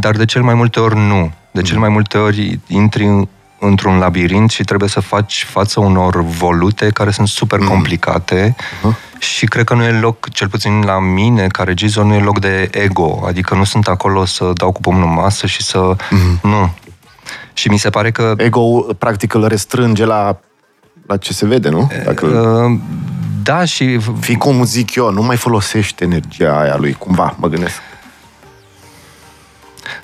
Dar 0.00 0.16
de 0.16 0.24
cel 0.24 0.42
mai 0.42 0.54
multe 0.54 0.80
ori 0.80 0.96
nu. 0.96 1.32
De 1.50 1.62
cel 1.62 1.78
mai 1.78 1.88
multe 1.88 2.18
ori 2.18 2.58
intri 2.66 3.04
în- 3.04 3.28
într-un 3.58 3.98
labirint 3.98 4.50
și 4.50 4.62
trebuie 4.64 4.88
să 4.88 5.00
faci 5.00 5.46
față 5.48 5.80
unor 5.80 6.22
volute 6.22 6.88
care 6.90 7.10
sunt 7.10 7.28
super 7.28 7.58
complicate 7.58 8.56
și 9.18 9.46
cred 9.46 9.64
că 9.64 9.74
nu 9.74 9.82
e 9.82 9.90
loc, 9.90 10.28
cel 10.28 10.48
puțin 10.48 10.82
la 10.86 10.98
mine, 10.98 11.46
ca 11.46 11.62
regizor, 11.62 12.04
nu 12.04 12.14
e 12.14 12.18
loc 12.20 12.38
de 12.40 12.70
ego. 12.72 13.22
Adică 13.26 13.54
nu 13.54 13.64
sunt 13.64 13.86
acolo 13.88 14.24
să 14.24 14.50
dau 14.54 14.72
cu 14.72 14.80
pumnul 14.80 15.08
în 15.08 15.14
masă 15.14 15.46
și 15.46 15.62
să... 15.62 15.96
Nu. 16.42 16.72
Și 17.52 17.68
mi 17.68 17.78
se 17.78 17.90
pare 17.90 18.10
că 18.10 18.34
Ego 18.36 18.86
practic 18.98 19.34
îl 19.34 19.46
restrânge 19.46 20.04
la, 20.04 20.40
la 21.06 21.16
ce 21.16 21.32
se 21.32 21.46
vede, 21.46 21.68
nu? 21.68 21.90
Dacă 22.04 22.26
îl... 22.26 22.64
Uh, 22.72 22.78
Da, 23.42 23.64
și 23.64 23.98
Fii 24.20 24.36
cum 24.36 24.64
zic 24.64 24.94
eu, 24.94 25.10
nu 25.12 25.22
mai 25.22 25.36
folosește 25.36 26.04
energia 26.04 26.60
aia 26.60 26.76
lui, 26.76 26.92
cumva, 26.92 27.34
mă 27.38 27.48
gândesc. 27.48 27.80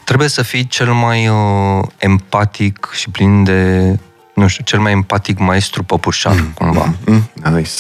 Trebuie 0.07 0.29
să 0.29 0.43
fii 0.43 0.67
cel 0.67 0.93
mai 0.93 1.29
uh, 1.29 1.85
empatic 1.97 2.89
și 2.93 3.11
plin 3.11 3.45
de, 3.45 3.99
nu 4.35 4.47
știu, 4.47 4.65
cel 4.65 4.79
mai 4.79 4.93
empatic 4.93 5.39
maestru 5.39 5.83
păpușar, 5.83 6.45
cumva. 6.55 6.95
Mm? 7.07 7.31
Nice. 7.53 7.71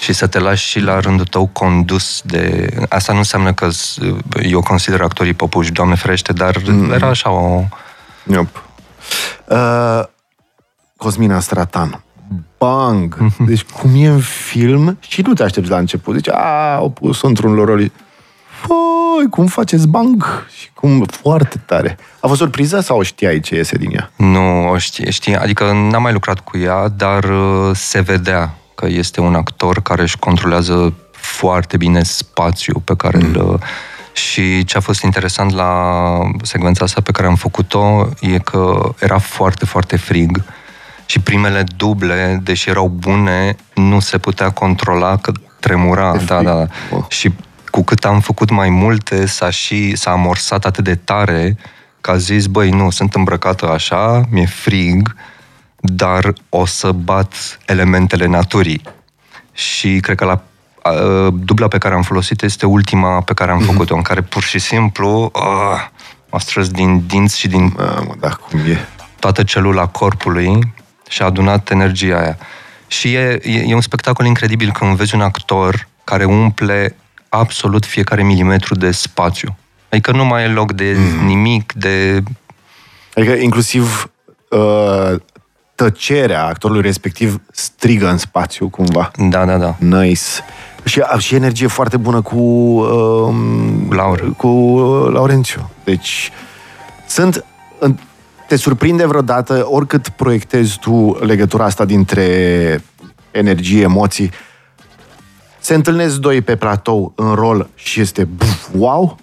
Și 0.00 0.12
să 0.12 0.26
te 0.26 0.38
lași 0.38 0.66
și 0.66 0.80
la 0.80 1.00
rândul 1.00 1.26
tău 1.26 1.46
condus 1.46 2.22
de... 2.24 2.68
Asta 2.88 3.12
nu 3.12 3.18
înseamnă 3.18 3.52
că 3.52 3.70
s- 3.70 3.98
eu 4.42 4.62
consider 4.62 5.00
actorii 5.00 5.32
păpuși, 5.32 5.72
Doamne 5.72 5.94
ferește, 5.94 6.32
dar 6.32 6.56
mm. 6.66 6.92
era 6.92 7.08
așa 7.08 7.30
o... 7.30 7.62
Yep. 8.30 8.62
Uh, 9.44 10.02
Cosmina 10.96 11.40
Stratan. 11.40 12.02
Bang! 12.58 13.16
Deci 13.48 13.62
cum 13.62 13.90
e 13.94 14.06
în 14.06 14.20
film 14.20 14.98
și 15.00 15.20
nu 15.20 15.32
te 15.32 15.42
aștepți 15.42 15.70
la 15.70 15.78
început. 15.78 16.14
Zici, 16.14 16.28
a, 16.28 16.74
au 16.74 16.90
pus 16.90 17.22
într-un 17.22 17.52
loroli. 17.52 17.92
Păi, 18.66 19.28
cum 19.30 19.46
faceți 19.46 19.88
bang? 19.88 20.46
Și 20.58 20.68
cum, 20.74 21.04
foarte 21.04 21.62
tare. 21.66 21.98
A 22.20 22.26
fost 22.26 22.40
surpriză 22.40 22.80
sau 22.80 23.02
știai 23.02 23.40
ce 23.40 23.54
iese 23.54 23.76
din 23.76 23.90
ea? 23.94 24.10
Nu, 24.16 24.68
o 24.68 24.78
știe, 24.78 25.10
știe, 25.10 25.36
adică 25.36 25.64
n-am 25.64 26.02
mai 26.02 26.12
lucrat 26.12 26.40
cu 26.40 26.58
ea, 26.58 26.88
dar 26.88 27.24
uh, 27.24 27.70
se 27.74 28.00
vedea 28.00 28.54
că 28.74 28.86
este 28.88 29.20
un 29.20 29.34
actor 29.34 29.82
care 29.82 30.02
își 30.02 30.18
controlează 30.18 30.94
foarte 31.10 31.76
bine 31.76 32.02
spațiul 32.02 32.80
pe 32.84 32.96
care 32.96 33.18
mm. 33.18 33.34
îl... 33.34 33.60
Și 34.12 34.64
ce 34.64 34.76
a 34.76 34.80
fost 34.80 35.02
interesant 35.02 35.52
la 35.52 35.72
secvența 36.42 36.84
asta 36.84 37.00
pe 37.00 37.10
care 37.10 37.26
am 37.26 37.34
făcut-o 37.34 38.08
e 38.20 38.38
că 38.38 38.94
era 38.98 39.18
foarte, 39.18 39.64
foarte 39.64 39.96
frig 39.96 40.42
și 41.06 41.20
primele 41.20 41.64
duble, 41.76 42.40
deși 42.42 42.68
erau 42.68 42.88
bune, 42.88 43.56
nu 43.74 44.00
se 44.00 44.18
putea 44.18 44.50
controla 44.50 45.16
că 45.16 45.32
tremura. 45.60 46.12
De 46.16 46.24
Da, 46.24 46.34
frig. 46.34 46.46
da, 46.46 46.54
da. 46.54 46.66
Oh. 46.90 47.04
Și 47.08 47.32
cu 47.76 47.82
cât 47.82 48.04
am 48.04 48.20
făcut 48.20 48.50
mai 48.50 48.68
multe, 48.68 49.26
s-a 49.26 49.50
și 49.50 49.96
s-a 49.96 50.10
amorsat 50.10 50.64
atât 50.64 50.84
de 50.84 50.94
tare 50.94 51.56
că 52.00 52.10
a 52.10 52.16
zis, 52.16 52.46
băi, 52.46 52.70
nu, 52.70 52.90
sunt 52.90 53.14
îmbrăcată 53.14 53.70
așa, 53.70 54.22
mi-e 54.30 54.46
frig, 54.46 55.14
dar 55.80 56.32
o 56.48 56.66
să 56.66 56.92
bat 56.92 57.58
elementele 57.66 58.26
naturii. 58.26 58.82
Și 59.52 59.98
cred 60.00 60.16
că 60.16 60.24
la 60.24 60.42
a, 60.82 60.92
dubla 61.32 61.68
pe 61.68 61.78
care 61.78 61.94
am 61.94 62.02
folosit 62.02 62.42
este 62.42 62.66
ultima 62.66 63.20
pe 63.20 63.34
care 63.34 63.50
am 63.50 63.58
făcut-o, 63.58 63.94
în 63.94 64.02
care 64.02 64.20
pur 64.20 64.42
și 64.42 64.58
simplu 64.58 65.30
a, 65.32 65.90
m-a 66.30 66.38
strâns 66.38 66.68
din 66.68 67.06
dinți 67.06 67.38
și 67.38 67.48
din 67.48 67.74
Mamă, 67.76 68.14
da, 68.20 68.28
cum 68.28 68.58
e. 68.58 68.78
toată 69.18 69.42
celula 69.42 69.86
corpului 69.86 70.74
și 71.08 71.22
a 71.22 71.24
adunat 71.24 71.70
energia 71.70 72.18
aia. 72.18 72.38
Și 72.86 73.14
e, 73.14 73.40
e, 73.42 73.64
e 73.66 73.74
un 73.74 73.80
spectacol 73.80 74.26
incredibil 74.26 74.72
când 74.72 74.96
vezi 74.96 75.14
un 75.14 75.20
actor 75.20 75.88
care 76.04 76.24
umple 76.24 76.96
absolut 77.28 77.84
fiecare 77.84 78.22
milimetru 78.22 78.74
de 78.74 78.90
spațiu. 78.90 79.56
Adică 79.88 80.12
nu 80.12 80.24
mai 80.24 80.44
e 80.44 80.48
loc 80.48 80.72
de 80.72 80.96
mm. 80.98 81.26
nimic, 81.26 81.72
de... 81.72 82.22
Adică 83.14 83.32
inclusiv 83.32 84.10
uh, 84.50 85.14
tăcerea 85.74 86.44
actorului 86.44 86.82
respectiv 86.82 87.40
strigă 87.52 88.08
în 88.08 88.18
spațiu, 88.18 88.68
cumva. 88.68 89.10
Da, 89.16 89.44
da, 89.44 89.56
da. 89.56 89.76
Nice. 89.78 90.20
Și, 90.84 91.02
și 91.18 91.34
energie 91.34 91.66
foarte 91.66 91.96
bună 91.96 92.20
cu... 92.20 92.36
Uh, 92.36 93.34
Laur. 93.90 94.32
Cu 94.36 94.46
uh, 94.48 95.12
Laurențiu. 95.12 95.70
Deci, 95.84 96.30
sunt... 97.06 97.44
în- 97.78 97.96
Te 98.48 98.56
surprinde 98.56 99.06
vreodată, 99.06 99.66
oricât 99.68 100.08
proiectezi 100.08 100.78
tu 100.78 101.18
legătura 101.20 101.64
asta 101.64 101.84
dintre 101.84 102.24
energie, 103.30 103.82
emoții, 103.82 104.30
se 105.66 105.74
întâlnesc 105.74 106.16
doi 106.16 106.40
pe 106.40 106.56
platou 106.56 107.12
în 107.16 107.34
rol 107.34 107.68
și 107.74 108.00
este 108.00 108.24
buf, 108.24 108.68
wow? 108.76 109.16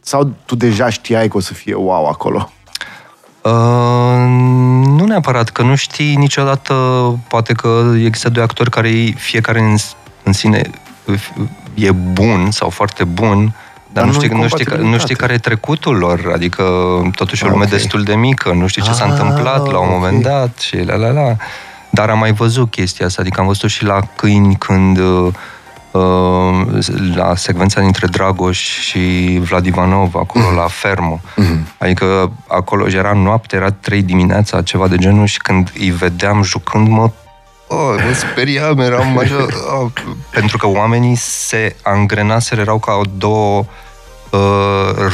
Sau 0.00 0.32
tu 0.44 0.54
deja 0.56 0.88
știai 0.88 1.28
că 1.28 1.36
o 1.36 1.40
să 1.40 1.54
fie 1.54 1.74
wow 1.74 2.06
acolo? 2.06 2.52
Uh, 3.42 3.52
nu 4.86 5.04
neapărat, 5.06 5.48
că 5.48 5.62
nu 5.62 5.74
știi 5.74 6.14
niciodată, 6.14 6.74
poate 7.28 7.52
că 7.52 7.92
există 8.04 8.28
doi 8.28 8.42
actori 8.42 8.70
care 8.70 8.88
ei- 8.88 9.14
fiecare 9.18 9.58
în, 9.60 9.76
în 10.22 10.32
sine 10.32 10.70
e 11.74 11.90
bun 11.92 12.50
sau 12.50 12.68
foarte 12.70 13.04
bun, 13.04 13.54
dar, 13.92 14.04
Dar 14.04 14.04
nu, 14.04 14.10
nu-i 14.10 14.20
știi, 14.24 14.36
nu, 14.40 14.48
știi, 14.48 14.64
că- 14.64 14.76
nu 14.76 14.76
știi 14.76 14.80
compatibilitate. 14.80 15.14
care 15.14 15.32
e 15.32 15.38
trecutul 15.38 15.96
lor, 15.96 16.30
adică 16.34 16.62
totuși 17.14 17.42
o 17.42 17.46
Ah, 17.46 17.52
lume 17.52 17.64
ok. 17.64 17.70
destul 17.70 18.02
de 18.02 18.14
mică, 18.14 18.52
nu 18.52 18.66
știi 18.66 18.82
ce 18.82 18.92
s-a 18.92 19.04
Ah, 19.04 19.10
întâmplat 19.10 19.70
la 19.70 19.78
un 19.78 19.88
moment 19.90 20.16
ok. 20.16 20.22
dat 20.22 20.58
și 20.58 20.76
la 20.76 20.94
la 20.96 21.10
la. 21.10 21.36
Dar 21.94 22.10
am 22.10 22.18
mai 22.18 22.32
văzut 22.32 22.70
chestia 22.70 23.06
asta, 23.06 23.22
adică 23.22 23.40
am 23.40 23.46
văzut 23.46 23.70
și 23.70 23.84
la 23.84 24.00
câini 24.16 24.56
când 24.56 24.98
uh, 24.98 25.32
uh, 25.90 26.86
la 27.14 27.36
secvența 27.36 27.80
dintre 27.80 28.06
Dragoș 28.06 28.58
și 28.80 29.38
Vlad 29.42 29.66
Ivanov, 29.66 30.14
acolo 30.14 30.50
la 30.50 30.66
fermă. 30.66 31.20
Adică 31.78 32.32
acolo 32.48 32.86
era 32.88 33.12
noapte, 33.12 33.56
era 33.56 33.70
trei 33.70 34.02
dimineața, 34.02 34.62
ceva 34.62 34.88
de 34.88 34.96
genul 34.96 35.26
și 35.26 35.38
când 35.38 35.72
îi 35.78 35.90
vedeam 35.90 36.42
jucând, 36.42 36.88
mă 36.88 37.10
Oh, 37.66 37.94
mă 38.06 38.12
speriam, 38.14 38.78
eram 38.78 39.18
așa... 39.18 39.46
Oh, 39.80 39.90
pentru 40.30 40.56
că 40.56 40.66
oamenii 40.66 41.14
se 41.16 41.76
angrenaseră, 41.82 42.60
erau 42.60 42.78
ca 42.78 43.00
două 43.16 43.64
uh, 44.30 44.40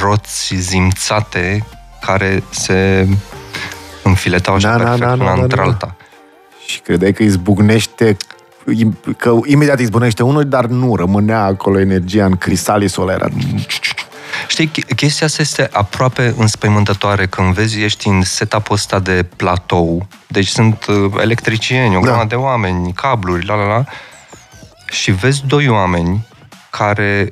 roți 0.03 0.55
zimțate 0.57 1.65
care 2.01 2.43
se 2.51 3.09
înfiletau 4.03 4.55
așa 4.55 4.69
Da, 4.69 4.77
da, 4.77 4.85
perfect 4.85 5.07
da, 5.09 5.13
una 5.13 5.25
da, 5.25 5.35
da, 5.35 5.43
între 5.43 5.57
da. 5.57 5.63
alta. 5.63 5.97
Și 6.71 6.81
credeai 6.81 7.13
că 7.13 7.23
îi 7.23 7.29
zbucnește 7.29 8.17
că 9.17 9.39
imediat 9.45 9.79
îi 9.79 9.85
zbucnește 9.85 10.23
unul, 10.23 10.45
dar 10.45 10.67
nu, 10.67 10.97
rămânea 10.97 11.45
acolo 11.45 11.81
energia 11.81 12.25
în 12.25 12.37
cristalisul 12.37 13.03
ăla, 13.03 13.13
era... 13.13 13.29
Știi, 14.49 14.69
ch- 14.71 14.95
chestia 14.97 15.27
asta 15.27 15.43
este 15.43 15.69
aproape 15.73 16.35
înspăimântătoare 16.37 17.27
când 17.27 17.55
vezi, 17.55 17.83
ești 17.83 18.09
în 18.09 18.23
setup-ul 18.23 18.75
ăsta 18.75 18.99
de 18.99 19.27
platou, 19.37 20.07
deci 20.27 20.47
sunt 20.47 20.87
uh, 20.87 21.13
electricieni, 21.21 21.97
o 21.97 22.01
Da. 22.01 22.07
grămadă 22.07 22.27
de 22.29 22.35
oameni, 22.35 22.93
cabluri, 22.93 23.47
la 23.47 23.55
la 23.55 23.67
la, 23.67 23.85
și 24.91 25.11
vezi 25.11 25.43
doi 25.47 25.69
oameni 25.69 26.27
care 26.71 27.29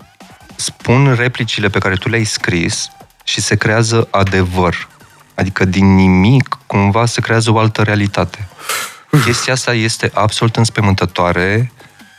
spun 0.56 1.14
replicile 1.18 1.68
pe 1.68 1.78
care 1.78 1.94
tu 1.94 2.08
le-ai 2.08 2.24
scris 2.24 2.88
și 3.24 3.40
se 3.40 3.56
creează 3.56 4.08
adevăr. 4.10 4.88
Adică 5.34 5.64
din 5.64 5.94
nimic, 5.94 6.58
cumva, 6.66 7.06
se 7.06 7.20
creează 7.20 7.52
o 7.52 7.58
altă 7.58 7.82
realitate. 7.82 8.48
Chestia 9.24 9.52
asta 9.52 9.72
este 9.74 10.10
absolut 10.14 10.56
înspăimântătoare 10.56 11.72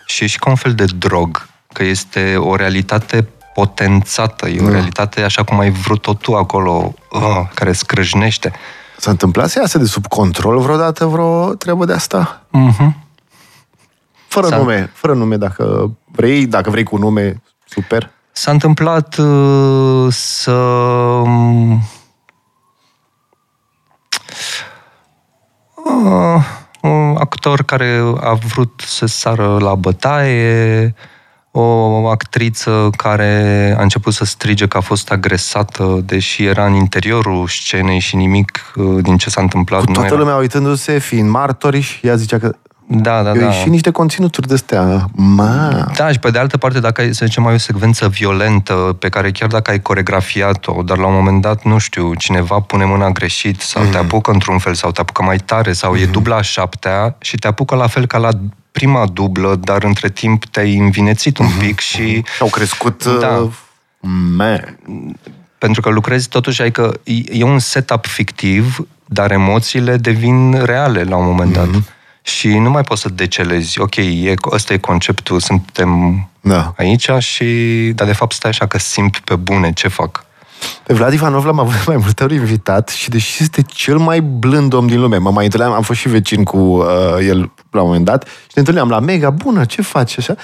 și 0.05 0.23
e 0.23 0.27
și 0.27 0.39
ca 0.39 0.49
un 0.49 0.55
fel 0.55 0.73
de 0.73 0.85
drog, 0.97 1.47
că 1.73 1.83
este 1.83 2.35
o 2.37 2.55
realitate 2.55 3.27
potențată, 3.53 4.47
e 4.49 4.61
o 4.61 4.65
Da. 4.65 4.71
realitate 4.71 5.21
așa 5.21 5.43
cum 5.43 5.59
ai 5.59 5.69
vrut-o 5.71 6.13
tu 6.13 6.35
acolo, 6.35 6.93
uh, 7.11 7.41
care 7.53 7.71
scrâșnește. 7.73 8.51
S-a 8.97 9.11
întâmplat 9.11 9.49
să 9.49 9.59
iasă 9.59 9.77
de 9.77 9.85
sub 9.85 10.07
control 10.07 10.59
vreodată 10.59 11.05
vreo 11.05 11.53
treabă 11.53 11.85
de 11.85 11.93
asta? 11.93 12.45
Mhm. 12.49 13.03
Fără 14.27 14.47
S-a- 14.47 14.57
nume, 14.57 14.91
fără 14.93 15.13
nume, 15.13 15.37
dacă 15.37 15.91
vrei, 16.11 16.45
dacă 16.45 16.69
vrei 16.69 16.83
cu 16.83 16.97
nume, 16.97 17.41
super. 17.65 18.09
S-a 18.31 18.51
întâmplat 18.51 19.17
uh, 19.17 20.07
să... 20.13 20.51
Uh, 25.85 26.43
un 26.81 27.15
actor 27.49 27.65
care 27.65 28.15
a 28.19 28.33
vrut 28.33 28.83
să 28.85 29.05
sară 29.05 29.57
la 29.59 29.75
bătaie, 29.75 30.93
o 31.51 32.07
actriță 32.07 32.89
care 32.97 33.75
a 33.77 33.81
început 33.81 34.13
să 34.13 34.25
strige 34.25 34.67
că 34.67 34.77
a 34.77 34.81
fost 34.81 35.11
agresată, 35.11 36.01
deși 36.05 36.45
era 36.45 36.65
în 36.65 36.73
interiorul 36.73 37.47
scenei 37.47 37.99
și 37.99 38.15
nimic 38.15 38.71
uh, 38.75 39.03
din 39.03 39.17
ce 39.17 39.29
s-a 39.29 39.41
întâmplat 39.41 39.79
Cu 39.79 39.87
nu 39.87 39.93
toată 39.93 40.13
era. 40.13 40.19
lumea 40.19 40.35
uitându-se, 40.35 40.97
fiind 40.97 41.29
martori 41.29 41.79
și 41.79 42.07
ea 42.07 42.15
zicea 42.15 42.37
că 42.37 42.55
Da, 42.91 43.23
da, 43.23 43.29
eu 43.29 43.39
da. 43.41 43.51
și 43.51 43.69
niște 43.69 43.91
conținuturi 43.91 44.47
de 44.47 44.53
astea. 44.53 45.09
Ma, 45.15 45.87
Da, 45.95 46.11
și 46.11 46.19
pe 46.19 46.31
de 46.31 46.39
altă 46.39 46.57
parte, 46.57 46.79
dacă 46.79 47.01
ai, 47.01 47.13
să 47.13 47.25
zicem, 47.25 47.45
ai 47.47 47.53
o 47.53 47.57
secvență 47.57 48.07
violentă 48.07 48.73
pe 48.99 49.09
care 49.09 49.31
chiar 49.31 49.49
dacă 49.49 49.71
ai 49.71 49.81
coregrafiat-o, 49.81 50.81
dar 50.81 50.97
la 50.97 51.05
un 51.07 51.13
moment 51.13 51.41
dat, 51.41 51.63
nu 51.63 51.77
știu, 51.77 52.13
cineva 52.13 52.59
pune 52.59 52.85
mâna 52.85 53.09
greșit 53.09 53.61
sau 53.61 53.81
Mhm. 53.81 53.91
te 53.91 53.97
apucă 53.97 54.31
într-un 54.31 54.57
fel 54.57 54.73
sau 54.73 54.91
te 54.91 55.01
apucă 55.01 55.23
mai 55.23 55.37
tare 55.37 55.73
sau 55.73 55.95
e 55.95 56.05
dubla 56.05 56.35
a 56.35 56.41
șaptea 56.41 57.15
și 57.21 57.35
te 57.37 57.47
apucă 57.47 57.75
la 57.75 57.87
fel 57.87 58.05
ca 58.05 58.17
la 58.17 58.29
prima 58.71 59.05
dublă, 59.13 59.55
dar 59.55 59.83
între 59.83 60.09
timp 60.09 60.45
te-ai 60.45 60.77
învinețit 60.77 61.37
un 61.37 61.47
pic 61.59 61.79
și 61.79 62.23
și-au 62.35 62.49
crescut... 62.49 63.05
Da. 63.19 63.27
uh, 63.37 63.49
Man. 64.35 64.77
pentru 65.57 65.81
că 65.81 65.89
lucrezi 65.89 66.29
totuși, 66.29 66.61
adică 66.61 66.99
e- 67.03 67.13
e 67.37 67.43
un 67.43 67.59
setup 67.59 68.05
fictiv, 68.05 68.77
dar 69.05 69.31
emoțiile 69.31 69.97
devin 69.97 70.61
reale 70.63 71.03
la 71.03 71.15
un 71.15 71.25
moment 71.25 71.53
dat. 71.53 71.67
Și 72.29 72.47
nu 72.47 72.69
mai 72.69 72.81
poți 72.81 73.01
să 73.01 73.09
decelezi, 73.09 73.79
ok, 73.79 73.95
e, 73.95 74.33
ăsta 74.51 74.73
e 74.73 74.77
conceptul, 74.77 75.39
suntem 75.39 75.89
Da. 76.41 76.73
aici 76.77 77.09
și, 77.17 77.45
dar 77.95 78.07
de 78.07 78.13
fapt 78.13 78.33
stai 78.33 78.49
așa 78.49 78.67
că 78.67 78.77
simt 78.77 79.19
pe 79.19 79.35
bune 79.35 79.73
ce 79.73 79.87
fac. 79.87 80.25
Pe 80.83 80.93
Vlad 80.93 81.13
Ivanov 81.13 81.45
l-am 81.45 81.59
avut 81.59 81.85
mai 81.85 81.97
multe 81.97 82.23
ori 82.23 82.35
invitat 82.35 82.89
și 82.89 83.09
deși 83.09 83.43
este 83.43 83.61
cel 83.61 83.97
mai 83.97 84.21
blând 84.21 84.73
om 84.73 84.87
din 84.87 84.99
lume, 84.99 85.17
mă 85.17 85.31
mai 85.31 85.45
întâlneam, 85.45 85.71
am 85.71 85.81
fost 85.81 85.99
și 85.99 86.09
vecin 86.09 86.43
cu 86.43 86.57
uh, 86.57 86.85
el 87.27 87.51
la 87.71 87.81
un 87.81 87.87
moment 87.87 88.05
dat, 88.05 88.23
și 88.23 88.51
ne 88.53 88.59
întâlneam 88.59 88.89
la 88.89 88.99
Mega, 88.99 89.29
bună, 89.29 89.65
ce 89.65 89.81
faci, 89.81 90.17
așa? 90.17 90.35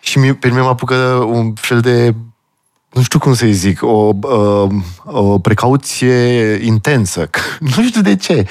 Și 0.00 0.18
mie, 0.18 0.34
pe 0.34 0.48
mine 0.48 0.60
mă 0.60 0.68
apucă 0.68 0.94
un 1.28 1.52
fel 1.54 1.80
de, 1.80 2.14
nu 2.92 3.02
știu 3.02 3.18
cum 3.18 3.34
să-i 3.34 3.52
zic, 3.52 3.82
o, 3.82 4.12
uh, 4.22 4.70
o 5.04 5.38
precauție 5.38 6.58
intensă. 6.64 7.30
nu 7.76 7.82
știu 7.82 8.00
de 8.00 8.16
ce. 8.16 8.46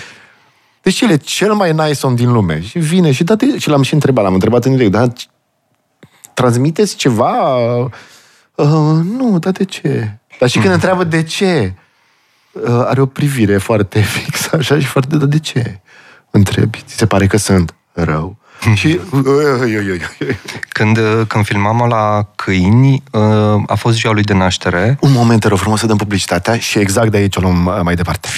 Deci 0.87 1.01
el 1.01 1.09
e 1.09 1.17
cel 1.17 1.53
mai 1.53 1.71
nice 1.71 2.07
om 2.07 2.15
din 2.15 2.31
lume. 2.31 2.61
Și 2.61 2.79
vine 2.79 3.11
și, 3.11 3.23
date, 3.23 3.57
și 3.57 3.69
l-am 3.69 3.81
și 3.81 3.93
întrebat, 3.93 4.23
l-am 4.23 4.33
întrebat 4.33 4.65
în 4.65 4.71
direct, 4.71 4.91
dar 4.91 5.11
transmiteți 6.33 6.95
ceva? 6.95 7.55
Uh, 8.55 8.99
nu, 9.17 9.39
dar 9.39 9.51
de 9.51 9.63
ce? 9.65 10.17
Dar 10.39 10.49
și 10.49 10.59
când 10.59 10.73
întreabă 10.79 11.03
de 11.03 11.23
ce, 11.23 11.73
uh, 12.51 12.83
are 12.85 13.01
o 13.01 13.05
privire 13.05 13.57
foarte 13.57 13.99
fixă, 14.15 14.55
așa, 14.55 14.79
și 14.79 14.85
foarte, 14.85 15.17
dar 15.17 15.27
de 15.27 15.39
ce? 15.39 15.79
Întrebi, 16.31 16.83
ți 16.85 16.95
se 16.95 17.05
pare 17.05 17.27
că 17.27 17.37
sunt 17.37 17.73
rău? 17.91 18.37
și... 18.79 18.99
Uh, 19.11 19.25
ui, 19.61 19.75
ui, 19.75 19.89
ui, 19.89 20.01
ui. 20.19 20.39
Când, 20.69 20.99
când 21.27 21.45
filmam 21.45 21.87
la 21.89 22.29
câini, 22.35 23.03
uh, 23.11 23.21
a 23.65 23.75
fost 23.75 23.95
ziua 23.95 24.13
lui 24.13 24.23
de 24.23 24.33
naștere. 24.33 24.97
Un 25.01 25.11
moment, 25.11 25.41
te 25.41 25.47
rog 25.47 25.57
frumos 25.57 25.79
să 25.79 25.85
dăm 25.85 25.97
publicitatea 25.97 26.57
și 26.57 26.79
exact 26.79 27.11
de 27.11 27.17
aici 27.17 27.35
o 27.35 27.41
luăm 27.41 27.65
uh, 27.65 27.79
mai 27.83 27.95
departe. 27.95 28.29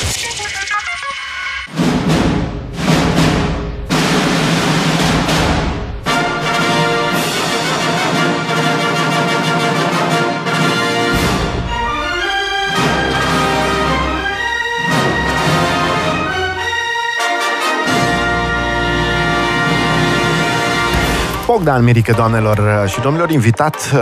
Bogdan 21.50 21.84
Mirică, 21.84 22.14
doamnelor 22.16 22.88
și 22.88 23.00
domnilor, 23.00 23.30
invitat, 23.30 23.76
uh, 23.76 24.00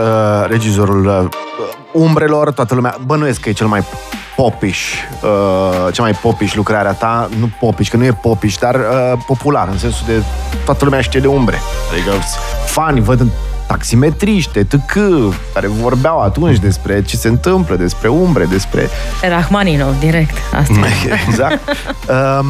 regizorul 0.48 1.06
uh, 1.06 1.28
Umbrelor, 1.92 2.52
toată 2.52 2.74
lumea, 2.74 2.96
bănuiesc 3.06 3.40
că 3.40 3.48
e 3.48 3.52
cel 3.52 3.66
mai 3.66 3.84
popiș, 4.36 4.92
uh, 5.22 5.92
cea 5.92 6.02
mai 6.02 6.12
popiș 6.12 6.54
lucrarea 6.54 6.92
ta, 6.92 7.28
nu 7.38 7.50
popiș, 7.60 7.88
că 7.88 7.96
nu 7.96 8.04
e 8.04 8.12
popiș, 8.12 8.56
dar 8.56 8.74
uh, 8.74 9.12
popular, 9.26 9.68
în 9.68 9.78
sensul 9.78 10.06
de 10.06 10.22
toată 10.64 10.84
lumea 10.84 11.00
știe 11.00 11.20
de 11.20 11.26
umbre. 11.26 11.58
Adică 11.92 12.10
fani 12.66 13.00
văd 13.00 13.20
în 13.20 13.28
taximetriște, 13.68 14.62
TC, 14.64 14.92
care 15.54 15.66
vorbeau 15.66 16.20
atunci 16.20 16.58
despre 16.58 17.02
ce 17.02 17.16
se 17.16 17.28
întâmplă, 17.28 17.76
despre 17.76 18.08
umbre, 18.08 18.44
despre... 18.44 18.88
Rahmaninov, 19.22 19.98
direct. 19.98 20.36
Asta. 20.54 20.86
exact. 21.28 21.60
Um, 22.08 22.46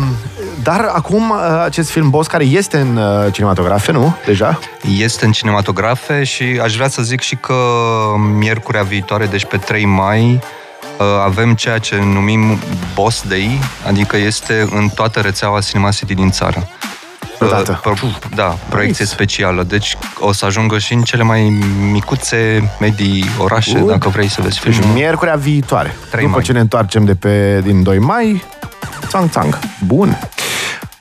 dar 0.62 0.90
acum 0.94 1.30
uh, 1.30 1.62
acest 1.64 1.90
film 1.90 2.10
Boss, 2.10 2.28
care 2.28 2.44
este 2.44 2.78
în 2.78 2.96
uh, 2.96 3.32
cinematografe, 3.32 3.92
nu? 3.92 4.16
Deja? 4.26 4.58
Este 4.98 5.24
în 5.24 5.32
cinematografe 5.32 6.24
și 6.24 6.60
aș 6.62 6.74
vrea 6.74 6.88
să 6.88 7.02
zic 7.02 7.20
și 7.20 7.36
că 7.36 7.54
miercurea 8.38 8.82
viitoare, 8.82 9.26
deci 9.26 9.44
pe 9.44 9.56
3 9.56 9.84
mai, 9.84 10.40
uh, 10.98 11.06
avem 11.24 11.54
ceea 11.54 11.78
ce 11.78 11.96
numim 11.96 12.58
Boss 12.94 13.24
Day, 13.28 13.58
adică 13.86 14.16
este 14.16 14.68
în 14.70 14.88
toată 14.88 15.20
rețeaua 15.20 15.60
Cinema 15.60 15.90
City 15.90 16.14
din 16.14 16.30
țară. 16.30 16.68
Odată. 17.40 17.78
Pro, 17.82 17.92
da, 18.34 18.44
proiecție 18.68 19.04
Nice. 19.04 19.14
specială. 19.16 19.62
Deci 19.62 19.96
o 20.20 20.32
să 20.32 20.44
ajungă 20.44 20.78
și 20.78 20.92
în 20.92 21.02
cele 21.02 21.22
mai 21.22 21.62
micuțe 21.90 22.70
medii 22.80 23.24
orașe, 23.38 23.78
Good. 23.78 23.88
dacă 23.90 24.08
vrei 24.08 24.28
să 24.28 24.40
vezi 24.42 24.60
Deci 24.62 24.74
filmul. 24.74 24.94
miercurea 24.94 25.34
viitoare. 25.34 25.94
3 26.10 26.22
După 26.22 26.34
mai. 26.36 26.44
ce 26.44 26.52
ne 26.52 26.60
întoarcem 26.60 27.04
de 27.04 27.14
pe, 27.14 27.60
din 27.64 27.82
2 27.82 27.98
mai, 27.98 28.42
țang, 29.06 29.30
țang. 29.30 29.58
Bun. 29.86 30.18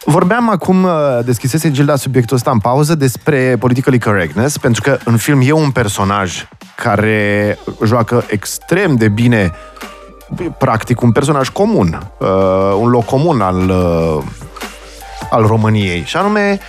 Vorbeam 0.05 0.49
acum, 0.49 0.83
uh, 0.83 0.91
deschisese 1.25 1.71
Gilda 1.71 1.95
subiectul 1.95 2.35
ăsta 2.35 2.51
în 2.51 2.59
pauză, 2.59 2.95
despre 2.95 3.55
politically 3.59 3.99
correctness, 3.99 4.57
pentru 4.57 4.81
că 4.81 4.97
în 5.03 5.17
film 5.17 5.39
e 5.43 5.51
un 5.51 5.71
personaj 5.71 6.47
care 6.75 7.57
joacă 7.85 8.23
extrem 8.27 8.95
de 8.95 9.07
bine, 9.07 9.51
practic 10.57 11.01
un 11.01 11.11
personaj 11.11 11.49
comun, 11.49 12.11
uh, 12.17 12.27
un 12.79 12.89
loc 12.89 13.05
comun 13.05 13.41
al, 13.41 13.69
uh, 13.69 14.23
al 15.29 15.45
României, 15.45 16.03
și 16.05 16.17
anume, 16.17 16.59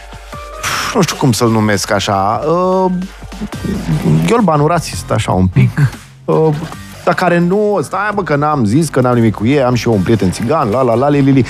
nu 0.95 1.03
știu 1.03 1.17
cum 1.17 1.33
să-l 1.33 1.51
numesc 1.51 1.91
așa, 1.91 2.41
uh, 2.47 2.91
ghiolbanul 4.27 4.69
rasist, 4.69 5.11
așa 5.11 5.33
un 5.33 5.47
pic, 5.47 5.71
uh, 6.25 6.55
dar 7.05 7.15
care 7.15 7.39
nu, 7.39 7.81
stai 7.83 8.11
bă 8.15 8.23
că 8.23 8.37
n-am 8.37 8.65
zis, 8.65 8.89
că 8.89 9.01
n-am 9.01 9.15
nimic 9.15 9.35
cu 9.35 9.47
ei, 9.47 9.63
am 9.63 9.75
și 9.75 9.89
eu 9.89 9.95
un 9.95 10.03
prieten 10.03 10.31
țigan, 10.31 10.71
la 10.71 10.83
la 10.83 10.95
la 10.95 11.09
li, 11.09 11.21
li, 11.21 11.31
li. 11.31 11.47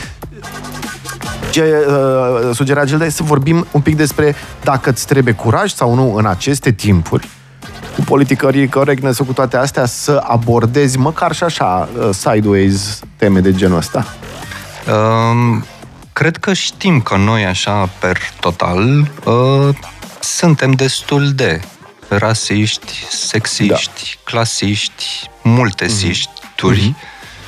Ce 1.51 1.87
uh, 1.89 2.55
sugera 2.55 2.85
Gilda 2.85 3.05
e 3.05 3.09
să 3.09 3.23
vorbim 3.23 3.67
un 3.71 3.81
pic 3.81 3.97
despre 3.97 4.35
dacă 4.63 4.91
îți 4.91 5.07
trebuie 5.07 5.35
curaj 5.35 5.73
sau 5.73 5.95
nu 5.95 6.15
în 6.15 6.27
aceste 6.27 6.71
timpuri 6.71 7.29
cu 7.99 8.05
politicării 8.05 8.69
correctness 8.69 9.19
cu 9.19 9.33
toate 9.33 9.57
astea, 9.57 9.87
să 9.87 10.23
abordezi 10.25 10.99
măcar 10.99 11.33
și 11.35 11.45
așa 11.45 11.89
uh, 11.99 12.09
sideways 12.11 13.01
teme 13.17 13.41
de 13.41 13.53
genul 13.53 13.77
ăsta. 13.77 14.05
Um, 14.87 15.65
cred 16.19 16.37
că 16.37 16.53
știm 16.53 17.01
că 17.01 17.17
noi, 17.17 17.45
așa, 17.45 17.89
per 17.99 18.19
total, 18.41 19.11
uh, 19.25 19.75
suntem 20.21 20.71
destul 20.71 21.33
de 21.33 21.61
rasiști, 22.09 22.93
sexiști, 23.11 24.15
da. 24.15 24.21
clasiști, 24.25 25.05
multe 25.43 25.85
Mhm. 25.85 25.95
sișturi 25.95 26.95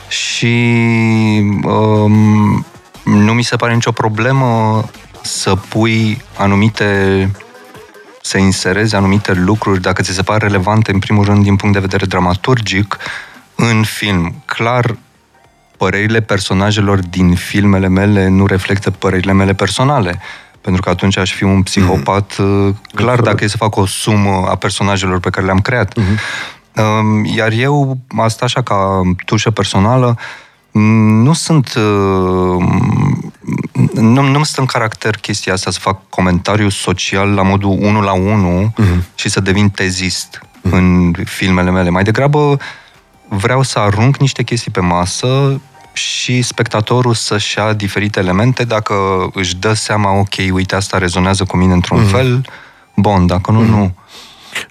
și 0.08 0.54
um, 1.64 2.66
nu 3.04 3.32
mi 3.32 3.42
se 3.42 3.56
pare 3.56 3.74
nicio 3.74 3.92
problemă 3.92 4.84
să 5.22 5.54
pui 5.54 6.22
anumite 6.36 7.30
să 8.22 8.38
inserezi 8.38 8.94
anumite 8.94 9.32
lucruri, 9.32 9.80
dacă 9.80 10.02
ți 10.02 10.12
se 10.12 10.22
par 10.22 10.40
relevante, 10.40 10.92
în 10.92 10.98
primul 10.98 11.24
rând, 11.24 11.42
din 11.42 11.56
punct 11.56 11.74
de 11.74 11.80
vedere 11.80 12.06
dramaturgic, 12.06 12.96
în 13.54 13.82
film. 13.84 14.42
Clar, 14.44 14.96
părerile 15.80 16.20
personajelor 16.20 16.98
din 16.98 17.34
filmele 17.34 17.88
mele 17.88 18.28
nu 18.28 18.46
reflectă 18.46 18.90
părerile 18.90 19.32
mele 19.32 19.54
personale. 19.54 20.20
Pentru 20.60 20.82
că 20.82 20.88
atunci 20.88 21.16
aș 21.16 21.32
fi 21.32 21.42
un 21.42 21.62
psihopat 21.62 22.38
mm. 22.38 22.80
clar 22.94 23.20
dacă 23.20 23.44
e 23.44 23.48
să 23.48 23.56
fac 23.56 23.76
o 23.76 23.86
sumă 23.86 24.46
a 24.48 24.54
personajelor 24.54 25.20
pe 25.20 25.30
care 25.30 25.46
le-am 25.46 25.60
creat. 25.60 25.98
Mm-hmm. 26.00 26.18
Iar 27.36 27.52
eu, 27.52 27.98
asta 28.16 28.44
așa 28.44 28.62
ca 28.62 29.00
tușă 29.24 29.50
personală, 29.50 30.18
nu 31.22 31.32
sunt... 31.32 31.74
uh, 31.74 32.64
Nu, 33.94 34.22
nu 34.22 34.42
stă 34.44 34.60
în 34.60 34.66
caracter 34.66 35.16
chestia 35.16 35.52
asta 35.52 35.70
să 35.70 35.78
fac 35.80 36.08
comentariu 36.08 36.68
social 36.68 37.28
la 37.28 37.42
modul 37.42 37.76
1 37.80 38.00
la 38.00 38.12
1 38.12 38.72
mm-hmm. 38.72 39.14
și 39.14 39.28
să 39.28 39.40
devin 39.40 39.68
tezist 39.68 40.38
mm-hmm. 40.38 40.70
în 40.70 41.12
filmele 41.24 41.70
mele. 41.70 41.90
Mai 41.90 42.02
degrabă 42.02 42.58
vreau 43.28 43.62
să 43.62 43.78
arunc 43.78 44.16
niște 44.16 44.42
chestii 44.42 44.70
pe 44.70 44.80
masă 44.80 45.60
și 45.92 46.42
spectatorul 46.42 47.14
să-și 47.14 47.58
ia 47.58 47.72
diferite 47.72 48.20
elemente, 48.20 48.64
dacă 48.64 48.94
își 49.32 49.56
dă 49.56 49.72
seama, 49.72 50.18
ok, 50.18 50.34
uite, 50.52 50.74
asta 50.74 50.98
rezonează 50.98 51.44
cu 51.44 51.56
mine 51.56 51.72
într-un 51.72 52.04
mm-hmm. 52.04 52.10
fel, 52.10 52.44
bun, 52.96 53.26
dacă 53.26 53.50
nu, 53.50 53.62
mm-hmm. 53.62 53.66
nu. 53.66 53.94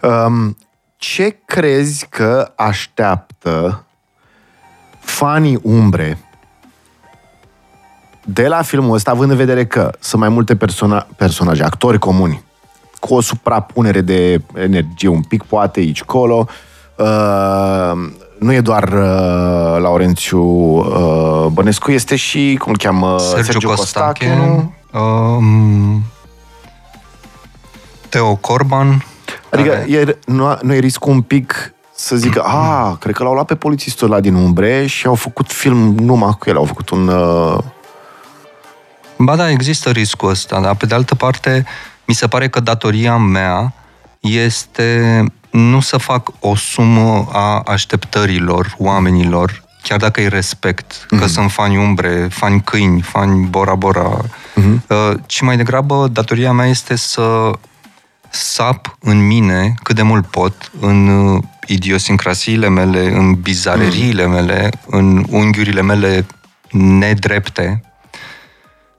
Um, 0.10 0.58
ce 0.98 1.40
crezi 1.46 2.08
că 2.10 2.52
așteaptă 2.56 3.84
fanii 5.00 5.60
umbre 5.62 6.18
de 8.24 8.48
la 8.48 8.62
filmul 8.62 8.94
ăsta, 8.94 9.12
având 9.12 9.32
în 9.32 9.38
vedere 9.38 9.66
că 9.66 9.92
sunt 10.00 10.22
mai 10.22 10.30
multe 10.30 10.56
persona- 10.56 11.08
personaje, 11.16 11.64
actori 11.64 12.00
comuni, 12.00 12.44
cu 13.00 13.14
o 13.14 13.22
suprapunere 13.22 14.02
de 14.02 14.42
energie 14.54 15.10
un 15.10 15.22
pic, 15.22 15.44
poate 15.44 15.80
aici, 15.80 16.04
colo. 16.04 16.48
Uh, 16.96 18.10
nu 18.40 18.54
e 18.54 18.62
doar 18.62 18.84
uh, 18.84 19.82
Laurențiu 19.82 20.42
uh, 20.42 21.46
Bănescu, 21.52 21.92
este 21.92 22.16
și, 22.16 22.56
cum 22.60 22.72
îl 22.72 22.78
cheamă, 22.78 23.20
Sergiu, 23.20 23.44
Sergiu 23.44 23.68
Costache, 23.68 24.28
Costache, 24.28 24.74
um, 25.06 26.04
Teo 28.10 28.36
Corban, 28.36 29.06
Adică 29.52 29.70
care- 29.70 29.86
e, 29.92 30.18
nu, 30.26 30.58
nu 30.62 30.74
e 30.74 30.80
riscul 30.80 31.12
un 31.12 31.22
pic 31.22 31.74
să 31.96 32.16
zică, 32.16 32.42
a, 32.42 32.96
cred 33.02 33.16
că 33.16 33.24
l-au 33.24 33.34
luat 33.34 33.46
pe 33.46 33.56
polițistul 33.56 34.12
ăla 34.12 34.20
din 34.20 34.34
umbre 34.34 34.86
și 34.86 35.08
au 35.08 35.16
făcut 35.16 35.52
film 35.52 35.96
numai 35.96 36.36
cu 36.40 36.50
el, 36.50 36.56
au 36.56 36.66
făcut 36.66 36.90
un... 36.90 37.08
Uh, 37.08 37.58
Ba 39.18 39.36
da, 39.36 39.50
există 39.50 39.90
riscul 39.90 40.30
ăsta, 40.30 40.62
dar 40.62 40.76
pe 40.76 40.86
de 40.86 40.96
altă 40.96 41.16
parte, 41.16 41.66
mi 42.06 42.14
se 42.14 42.28
pare 42.28 42.50
că 42.50 42.60
datoria 42.60 43.18
mea 43.18 43.74
este 44.20 45.24
nu 45.50 45.80
să 45.80 45.98
fac 45.98 46.30
o 46.40 46.56
sumă 46.56 47.28
a 47.32 47.60
așteptărilor 47.60 48.76
oamenilor, 48.78 49.64
chiar 49.84 49.98
dacă 50.00 50.20
îi 50.20 50.30
respect, 50.30 50.94
mm-hmm. 50.94 51.20
că 51.20 51.26
sunt 51.26 51.52
fani 51.52 51.78
umbre, 51.78 52.28
fani 52.32 52.62
câini, 52.62 53.02
fani 53.02 53.48
Bora 53.48 53.76
Bora, 53.76 54.18
mm-hmm. 54.22 55.16
ci 55.26 55.42
mai 55.42 55.58
degrabă 55.58 56.08
datoria 56.12 56.52
mea 56.52 56.66
este 56.66 56.96
să 56.96 57.52
sap 58.30 58.98
în 59.00 59.28
mine 59.28 59.74
cât 59.84 59.96
de 59.96 60.02
mult 60.02 60.26
pot, 60.26 60.72
în 60.80 61.08
uh, 61.08 61.44
idiosincrasiile 61.68 62.70
mele, 62.70 63.12
în 63.16 63.34
bizareriile 63.34 64.28
mele, 64.28 64.70
în 64.88 65.26
unghiurile 65.30 65.82
mele 65.82 66.26
nedrepte, 66.72 67.84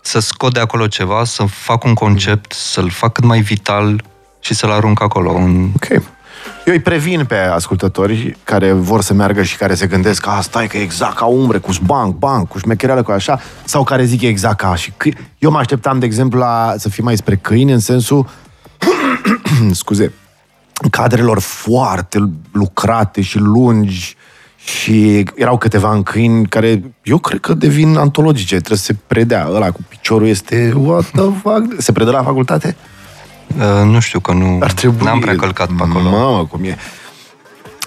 să 0.02 0.18
scot 0.18 0.52
de 0.52 0.60
acolo 0.60 0.86
ceva, 0.86 1.24
să 1.24 1.44
fac 1.44 1.84
un 1.84 1.94
concept, 1.94 2.52
să-l 2.52 2.90
fac 2.90 3.12
cât 3.12 3.24
mai 3.24 3.40
vital 3.40 4.04
și 4.40 4.54
să-l 4.54 4.70
arunc 4.70 5.02
acolo. 5.02 5.32
În... 5.32 5.70
Ok. 5.74 6.02
Eu 6.70 6.76
îi 6.76 6.82
previn 6.82 7.24
pe 7.24 7.36
ascultători 7.36 8.36
care 8.44 8.72
vor 8.72 9.00
să 9.02 9.14
meargă 9.14 9.42
și 9.42 9.56
care 9.56 9.74
se 9.74 9.86
gândesc 9.86 10.22
că 10.22 10.30
stai 10.40 10.66
că 10.66 10.76
e 10.76 10.82
exact 10.82 11.16
ca 11.16 11.24
umbre, 11.24 11.58
cu 11.58 11.72
șbanc, 11.72 12.16
banc, 12.16 12.48
cu 12.48 12.58
șmechereală, 12.58 13.02
cu 13.02 13.10
așa, 13.10 13.40
sau 13.64 13.84
care 13.84 14.04
zic 14.04 14.22
exact 14.22 14.56
ca 14.56 14.74
și 14.74 14.92
câini. 14.96 15.16
Eu 15.38 15.50
mă 15.50 15.58
așteptam, 15.58 15.98
de 15.98 16.06
exemplu, 16.06 16.38
la, 16.38 16.74
să 16.78 16.88
fie 16.88 17.02
mai 17.02 17.16
spre 17.16 17.36
câini, 17.36 17.72
în 17.72 17.78
sensul, 17.78 18.28
scuze, 19.72 20.12
cadrelor 20.90 21.38
foarte 21.38 22.30
lucrate 22.52 23.20
și 23.20 23.38
lungi 23.38 24.16
și 24.56 25.24
erau 25.34 25.58
câteva 25.58 25.92
în 25.92 26.02
câini 26.02 26.46
care 26.46 26.94
eu 27.02 27.18
cred 27.18 27.40
că 27.40 27.54
devin 27.54 27.96
antologice, 27.96 28.56
trebuie 28.56 28.78
să 28.78 28.84
se 28.84 28.96
predea. 29.06 29.48
Ăla 29.52 29.70
cu 29.70 29.80
piciorul 29.88 30.26
este, 30.26 30.72
what 30.76 31.04
the 31.04 31.30
fuck? 31.42 31.74
Se 31.78 31.92
predă 31.92 32.10
la 32.10 32.22
facultate? 32.22 32.76
Uh, 33.58 33.84
nu 33.84 34.00
știu 34.00 34.20
că 34.20 34.32
nu... 34.32 34.58
Ar 34.62 34.72
trebui... 34.72 35.04
N-am 35.04 35.20
prea 35.20 35.36
călcat 35.36 35.68
pe 35.68 35.82
acolo. 35.82 36.10
Mamă, 36.10 36.46
cum 36.46 36.64
e. 36.64 36.76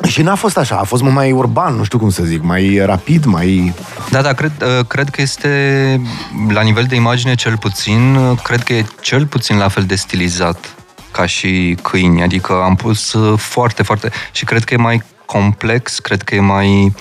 Și 0.08 0.22
n-a 0.22 0.36
fost 0.36 0.58
așa, 0.58 0.76
a 0.76 0.84
fost 0.84 1.04
mai 1.04 1.32
urban, 1.32 1.76
nu 1.76 1.84
știu 1.84 2.00
cum 2.00 2.10
să 2.10 2.24
zic, 2.24 2.42
mai 2.42 2.82
rapid, 2.86 3.26
mai... 3.26 3.74
Da, 4.10 4.22
da, 4.22 4.34
cred, 4.34 4.52
uh, 4.62 4.86
cred 4.86 5.10
că 5.10 5.22
este, 5.22 6.02
la 6.50 6.62
nivel 6.62 6.84
de 6.84 6.96
imagine 6.96 7.36
cel 7.36 7.58
puțin, 7.58 8.16
uh, 8.16 8.40
cred 8.44 8.64
că 8.64 8.74
e 8.74 8.86
cel 9.02 9.26
puțin 9.26 9.58
la 9.58 9.68
fel 9.68 9.84
de 9.84 9.96
stilizat 9.96 10.76
ca 11.12 11.26
și 11.26 11.78
câini, 11.82 12.22
adică 12.22 12.62
am 12.64 12.76
pus 12.76 13.14
uh, 13.14 13.40
foarte, 13.40 13.84
foarte... 13.84 14.12
și 14.32 14.46
cred 14.46 14.64
că 14.64 14.74
e 14.74 14.78
mai 14.78 15.04
complex, 15.26 16.00
cred 16.00 16.22
că 16.22 16.36
e 16.36 16.40
mai... 16.40 16.96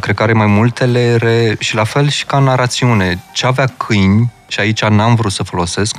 Cred 0.00 0.16
că 0.16 0.22
are 0.22 0.32
mai 0.32 0.46
multe 0.46 0.84
leere 0.84 1.56
și 1.58 1.74
la 1.74 1.84
fel 1.84 2.08
și 2.08 2.24
ca 2.24 2.38
narațiune. 2.38 3.24
Ce 3.32 3.46
avea 3.46 3.66
câini, 3.76 4.32
și 4.48 4.60
aici 4.60 4.84
n-am 4.84 5.14
vrut 5.14 5.32
să 5.32 5.42
folosesc, 5.42 5.96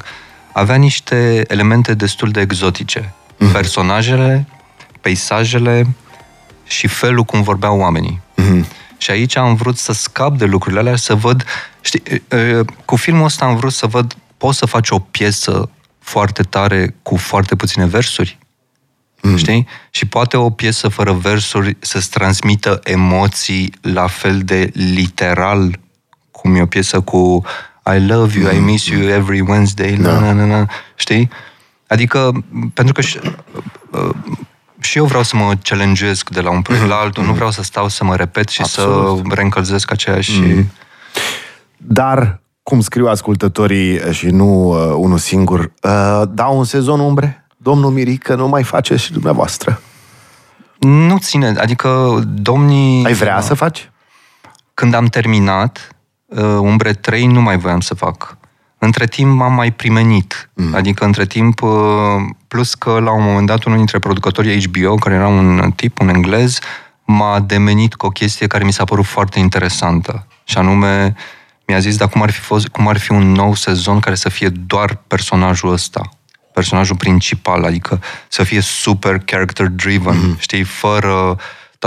avea 0.56 0.76
niște 0.76 1.44
elemente 1.48 1.94
destul 1.94 2.32
de 2.32 2.42
exotice. 2.42 3.00
Mm-hmm. 3.00 3.52
Personajele, 3.52 4.48
peisajele 5.02 5.88
și 6.64 6.88
felul 6.88 7.24
cum 7.24 7.42
vorbeau 7.42 7.80
oamenii. 7.80 8.22
Mm-hmm. 8.42 8.66
Și 8.98 9.12
aici 9.12 9.36
am 9.36 9.56
vrut 9.56 9.78
să 9.78 9.94
scap 9.94 10.38
de 10.38 10.46
lucrurile 10.46 10.82
alea, 10.82 10.96
să 10.96 11.16
văd... 11.16 11.46
Știi, 11.82 12.02
cu 12.86 12.96
filmul 12.96 13.26
ăsta 13.26 13.46
am 13.46 13.56
vrut 13.56 13.74
să 13.74 13.88
văd, 13.88 14.16
poți 14.38 14.58
să 14.58 14.66
faci 14.66 14.90
o 14.90 15.00
piesă 15.00 15.70
foarte 16.00 16.44
tare 16.44 16.96
cu 17.02 17.16
foarte 17.16 17.56
puține 17.56 17.86
versuri? 17.86 18.38
Mm. 19.22 19.38
Știi? 19.38 19.68
Și 19.90 20.06
poate 20.06 20.38
o 20.38 20.50
piesă 20.50 20.88
fără 20.88 21.14
versuri 21.14 21.78
să-ți 21.80 22.10
transmită 22.10 22.80
emoții 22.84 23.74
la 23.82 24.08
fel 24.08 24.40
de 24.40 24.72
literal 24.74 25.80
cum 26.32 26.56
e 26.56 26.62
o 26.62 26.66
piesă 26.66 27.02
cu 27.02 27.44
I 27.94 28.00
love 28.00 28.40
you, 28.40 28.50
mm. 28.50 28.56
I 28.56 28.60
miss 28.60 28.88
you 28.88 29.10
every 29.10 29.42
Wednesday, 29.42 29.96
da. 29.96 30.20
na, 30.20 30.32
na, 30.32 30.46
na, 30.46 30.70
știi? 30.96 31.30
Adică, 31.88 32.32
pentru 32.74 32.94
că 32.94 33.02
și, 33.02 33.20
uh, 33.92 34.10
și 34.80 34.98
eu 34.98 35.06
vreau 35.06 35.24
să 35.24 35.36
mă 35.36 35.54
challenge 35.64 36.12
de 36.30 36.42
la 36.42 36.50
un 36.50 36.62
proiect 36.62 36.86
mm. 36.86 36.92
la 36.92 36.98
altul, 36.98 37.24
mm. 37.24 37.30
nu 37.30 37.36
vreau 37.36 37.52
să 37.52 37.64
stau 37.64 37.88
să 37.88 38.04
mă 38.04 38.16
repet 38.16 38.50
și 38.50 38.62
Absolut. 38.62 39.28
să 39.28 39.34
reîncălzesc 39.34 39.92
aceeași... 39.92 40.40
Mm. 40.40 40.72
Dar, 41.78 42.40
cum 42.64 42.80
scriu 42.80 43.08
ascultătorii 43.08 44.14
și 44.14 44.26
nu 44.26 44.70
uh, 44.70 44.96
unul 44.98 45.18
singur, 45.18 45.60
uh, 45.60 46.22
dau 46.30 46.58
un 46.58 46.64
sezon 46.64 47.00
umbre? 47.00 47.46
Domnul 47.58 47.92
Mirică 47.92 48.36
nu 48.36 48.48
mai 48.48 48.64
face 48.64 48.96
și 48.96 49.12
dumneavoastră. 49.12 49.82
Nu 50.80 51.18
ține, 51.18 51.54
adică 51.58 52.22
domnii... 52.26 53.06
Ai 53.06 53.14
vrea 53.14 53.42
să 53.42 53.54
faci? 53.54 53.90
Când 54.74 54.94
am 54.94 55.06
terminat, 55.06 55.90
uh, 55.90 55.95
Umbre 56.42 56.94
3 56.94 57.26
nu 57.26 57.42
mai 57.42 57.58
voiam 57.58 57.80
să 57.80 57.94
fac. 57.94 58.38
Între 58.78 59.06
timp 59.06 59.38
m-am 59.38 59.54
mai 59.54 59.72
primenit. 59.72 60.50
Mm. 60.54 60.76
Adică 60.76 61.06
între 61.06 61.26
timp, 61.26 61.62
uh, 61.62 61.72
plus 62.48 62.74
că 62.74 63.00
la 63.00 63.12
un 63.12 63.24
moment 63.24 63.48
dat 63.48 63.64
unul 63.64 63.78
dintre 63.78 64.00
producătorii 64.00 64.68
HBO, 64.68 64.96
care 64.96 65.16
era 65.16 65.28
un 65.28 65.72
tip, 65.76 66.00
un 66.00 66.10
englez, 66.10 66.60
m-a 67.06 67.40
demenit 67.40 67.96
cu 67.96 68.06
o 68.06 68.10
chestie 68.10 68.48
care 68.48 68.64
mi 68.64 68.74
s-a 68.74 68.84
părut 68.84 69.06
foarte 69.06 69.40
interesantă. 69.40 70.28
Și 70.44 70.58
anume, 70.58 71.16
mi-a 71.66 71.80
zis, 71.80 71.98
dar 71.98 72.10
cum 72.10 72.22
ar 72.22 72.32
fi, 72.32 72.40
fost, 72.40 72.68
cum 72.68 72.88
ar 72.88 72.98
fi 72.98 73.12
un 73.12 73.32
nou 73.32 73.54
sezon 73.54 74.00
care 74.00 74.16
să 74.16 74.30
fie 74.30 74.50
doar 74.50 75.02
personajul 75.08 75.72
ăsta? 75.72 76.10
Personajul 76.54 76.96
principal, 76.96 77.64
adică 77.64 78.02
să 78.28 78.44
fie 78.44 78.60
super 78.60 79.18
character 79.18 79.68
driven, 79.68 80.36
mm-hmm. 80.36 80.40
știi, 80.40 80.64
fără 80.64 81.38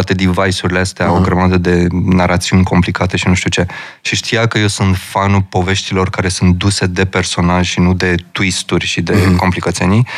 toate 0.03 0.25
device-urile 0.25 0.79
astea, 0.79 1.07
uh-huh. 1.07 1.17
o 1.17 1.21
grămadă 1.21 1.57
de 1.57 1.87
narațiuni 1.91 2.65
complicate 2.65 3.17
și 3.17 3.29
nu 3.29 3.35
știu 3.35 3.51
ce. 3.51 3.67
Și 4.01 4.17
știa 4.17 4.47
că 4.47 4.59
eu 4.59 4.67
sunt 4.67 4.97
fanul 4.97 5.43
poveștilor 5.43 6.11
care 6.11 6.29
sunt 6.29 6.55
duse 6.55 6.87
de 6.87 7.05
personaj 7.05 7.67
și 7.67 7.81
nu 7.81 7.95
de 7.95 8.15
twisturi 8.33 8.87
și 8.87 9.01
de 9.01 9.13
uh-huh. 9.13 9.37
complicațiuni. 9.37 10.09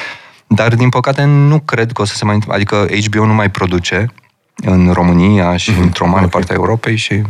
Dar, 0.46 0.74
din 0.74 0.88
păcate, 0.88 1.24
nu 1.24 1.58
cred 1.58 1.92
că 1.92 2.02
o 2.02 2.04
să 2.04 2.14
se 2.14 2.24
mai... 2.24 2.38
Adică 2.48 2.88
HBO 3.06 3.26
nu 3.26 3.34
mai 3.34 3.50
produce 3.50 4.12
în 4.56 4.90
România 4.92 5.56
și 5.56 5.72
uh-huh. 5.72 5.80
într-o 5.80 6.06
mare 6.06 6.24
okay. 6.24 6.28
parte 6.28 6.52
a 6.52 6.54
Europei 6.54 6.96
și... 6.96 7.22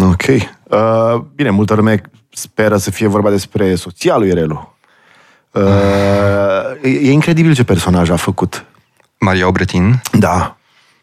Ok. 0.00 0.22
Uh, 0.26 1.22
bine, 1.34 1.50
multă 1.50 1.74
lume 1.74 2.00
speră 2.32 2.76
să 2.76 2.90
fie 2.90 3.06
vorba 3.06 3.30
despre 3.30 3.74
soția 3.74 4.16
lui 4.16 4.32
Relu. 4.32 4.76
Uh, 5.50 5.62
uh. 5.62 7.02
E 7.02 7.10
incredibil 7.10 7.54
ce 7.54 7.64
personaj 7.64 8.10
a 8.10 8.16
făcut. 8.16 8.64
Maria 9.18 9.46
Obretin? 9.46 10.02
Da. 10.12 10.56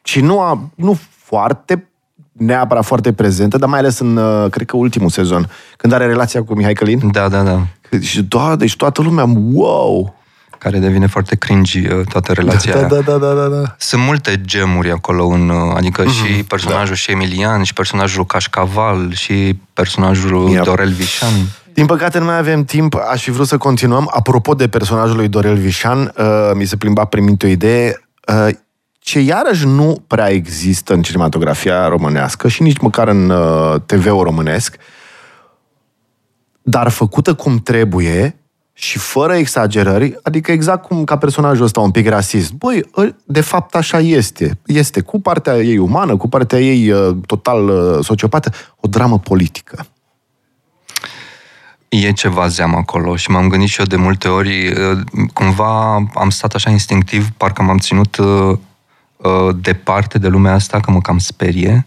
Și 0.04 0.22
nu, 0.22 0.40
a, 0.40 0.70
nu 0.76 0.98
foarte 1.24 1.88
neapărat 2.32 2.86
foarte 2.86 3.14
prezentă, 3.14 3.58
dar 3.58 3.70
mai 3.70 3.80
ales 3.80 4.00
în, 4.00 4.18
uh, 4.18 4.50
cred 4.52 4.68
că, 4.68 4.78
ultimul 4.78 5.10
sezon, 5.10 5.50
când 5.78 5.94
are 5.94 6.06
relația 6.06 6.44
cu 6.44 6.54
Mihai 6.54 6.74
Călin. 6.74 7.12
Da, 7.12 7.30
da, 7.30 7.42
da. 7.42 7.62
Și 8.02 8.24
toată, 8.24 8.56
deci 8.56 8.76
toată 8.76 9.02
lumea, 9.02 9.26
wow! 9.52 10.16
Care 10.58 10.80
devine 10.80 11.08
foarte 11.08 11.36
cringy 11.36 11.88
uh, 11.88 12.06
toată 12.10 12.34
relația 12.34 12.74
da, 12.74 12.88
da, 12.88 13.02
da, 13.02 13.18
da, 13.18 13.34
da, 13.34 13.48
da. 13.48 13.76
Sunt 13.78 14.02
multe 14.04 14.42
gemuri 14.42 14.92
acolo, 14.92 15.26
în, 15.26 15.50
uh, 15.50 15.74
adică 15.76 16.04
mm-hmm, 16.04 16.26
și 16.26 16.44
personajul 16.44 16.88
da. 16.88 16.96
și 16.96 17.12
Emilian, 17.12 17.64
și 17.64 17.74
personajul 17.74 18.26
Cașcaval, 18.26 19.14
și 19.14 19.60
personajul 19.74 20.50
yep. 20.50 20.64
Dorel 20.64 20.92
Vișan. 20.92 21.34
Din 21.74 21.86
păcate 21.86 22.20
nu 22.20 22.26
mai 22.26 22.38
avem 22.38 22.64
timp, 22.64 22.96
aș 23.12 23.24
fi 23.24 23.32
vrut 23.32 23.48
să 23.48 23.58
continuăm. 23.58 24.10
Apropo 24.14 24.54
de 24.54 24.68
personajul 24.68 25.16
lui 25.16 25.28
Dorel 25.28 25.56
Vișan, 25.56 26.14
uh, 26.18 26.52
mi 26.54 26.66
se 26.66 26.76
plimba 26.76 27.06
prin 27.06 27.38
o 27.44 27.48
idee. 27.48 28.04
Uh, 28.28 28.50
ce 29.04 29.20
iarăși 29.20 29.66
nu 29.66 30.04
prea 30.08 30.30
există 30.30 30.94
în 30.94 31.02
cinematografia 31.02 31.88
românească 31.88 32.48
și 32.48 32.62
nici 32.62 32.78
măcar 32.78 33.08
în 33.08 33.30
uh, 33.30 33.76
TV-ul 33.86 34.24
românesc, 34.24 34.78
dar 36.62 36.90
făcută 36.90 37.34
cum 37.34 37.58
trebuie 37.58 38.38
și 38.74 38.98
fără 38.98 39.36
exagerări, 39.36 40.20
adică 40.22 40.52
exact 40.52 40.86
cum 40.86 41.04
ca 41.04 41.18
personajul 41.18 41.66
ăsta 41.66 41.80
un 41.80 41.92
pic 41.92 42.08
rasist. 42.08 42.52
Băi, 42.54 42.90
ă, 42.98 43.16
de 43.26 43.42
fapt 43.42 43.76
așa 43.76 44.00
este. 44.00 44.60
Este 44.66 45.02
cu 45.02 45.22
partea 45.22 45.58
ei 45.58 45.78
umană, 45.78 46.18
cu 46.18 46.30
partea 46.30 46.60
ei 46.60 46.92
uh, 46.92 47.16
total 47.26 47.70
uh, 47.70 48.06
sociopată, 48.06 48.52
o 48.80 48.88
dramă 48.88 49.20
politică. 49.20 49.86
E 51.90 52.12
ceva 52.12 52.48
zeam 52.48 52.76
acolo 52.76 53.16
și 53.16 53.32
m-am 53.32 53.48
gândit 53.48 53.70
și 53.70 53.80
eu 53.80 53.86
de 53.86 53.96
multe 53.96 54.28
ori, 54.28 54.68
uh, 54.68 55.00
cumva 55.34 56.04
am 56.16 56.30
stat 56.30 56.54
așa 56.54 56.70
instinctiv, 56.70 57.30
parcă 57.38 57.62
m-am 57.62 57.78
ținut 57.78 58.18
Uh, 59.24 59.56
departe 59.62 60.18
de 60.18 60.28
lumea 60.28 60.54
asta, 60.54 60.80
că 60.80 60.92
mă 60.92 61.02
cam 61.02 61.18
sperie. 61.18 61.86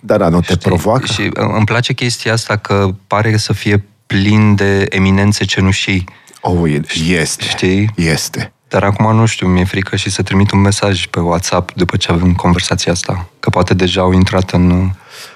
Da, 0.00 0.16
da, 0.16 0.28
nu 0.28 0.40
te 0.40 0.52
Știi? 0.52 0.56
provoacă. 0.56 1.06
Și 1.06 1.20
uh, 1.20 1.30
îmi 1.56 1.64
place 1.64 1.92
chestia 1.92 2.32
asta 2.32 2.56
că 2.56 2.88
pare 3.06 3.36
să 3.36 3.52
fie 3.52 3.84
plin 4.06 4.54
de 4.54 4.86
eminențe 4.88 5.44
cenușii. 5.44 6.04
Oh, 6.40 6.74
este. 7.08 7.44
Știi? 7.44 7.90
Este. 7.96 8.52
Dar 8.68 8.84
acum 8.84 9.16
nu 9.16 9.26
știu, 9.26 9.46
mi-e 9.46 9.64
frică 9.64 9.96
și 9.96 10.10
să 10.10 10.22
trimit 10.22 10.50
un 10.50 10.60
mesaj 10.60 11.06
pe 11.06 11.20
WhatsApp 11.20 11.72
după 11.74 11.96
ce 11.96 12.12
avem 12.12 12.34
conversația 12.34 12.92
asta. 12.92 13.28
Că 13.40 13.50
poate 13.50 13.74
deja 13.74 14.00
au 14.00 14.12
intrat 14.12 14.50
în... 14.50 14.70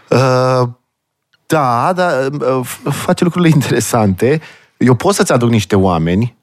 Uh, 0.09 0.69
da, 1.47 1.93
da, 1.95 2.27
uh, 2.41 2.67
face 2.91 3.25
lucrurile 3.25 3.51
interesante. 3.55 4.41
Eu 4.77 4.95
pot 4.95 5.15
să-ți 5.15 5.33
aduc 5.33 5.51
niște 5.51 5.77
oameni 5.77 6.37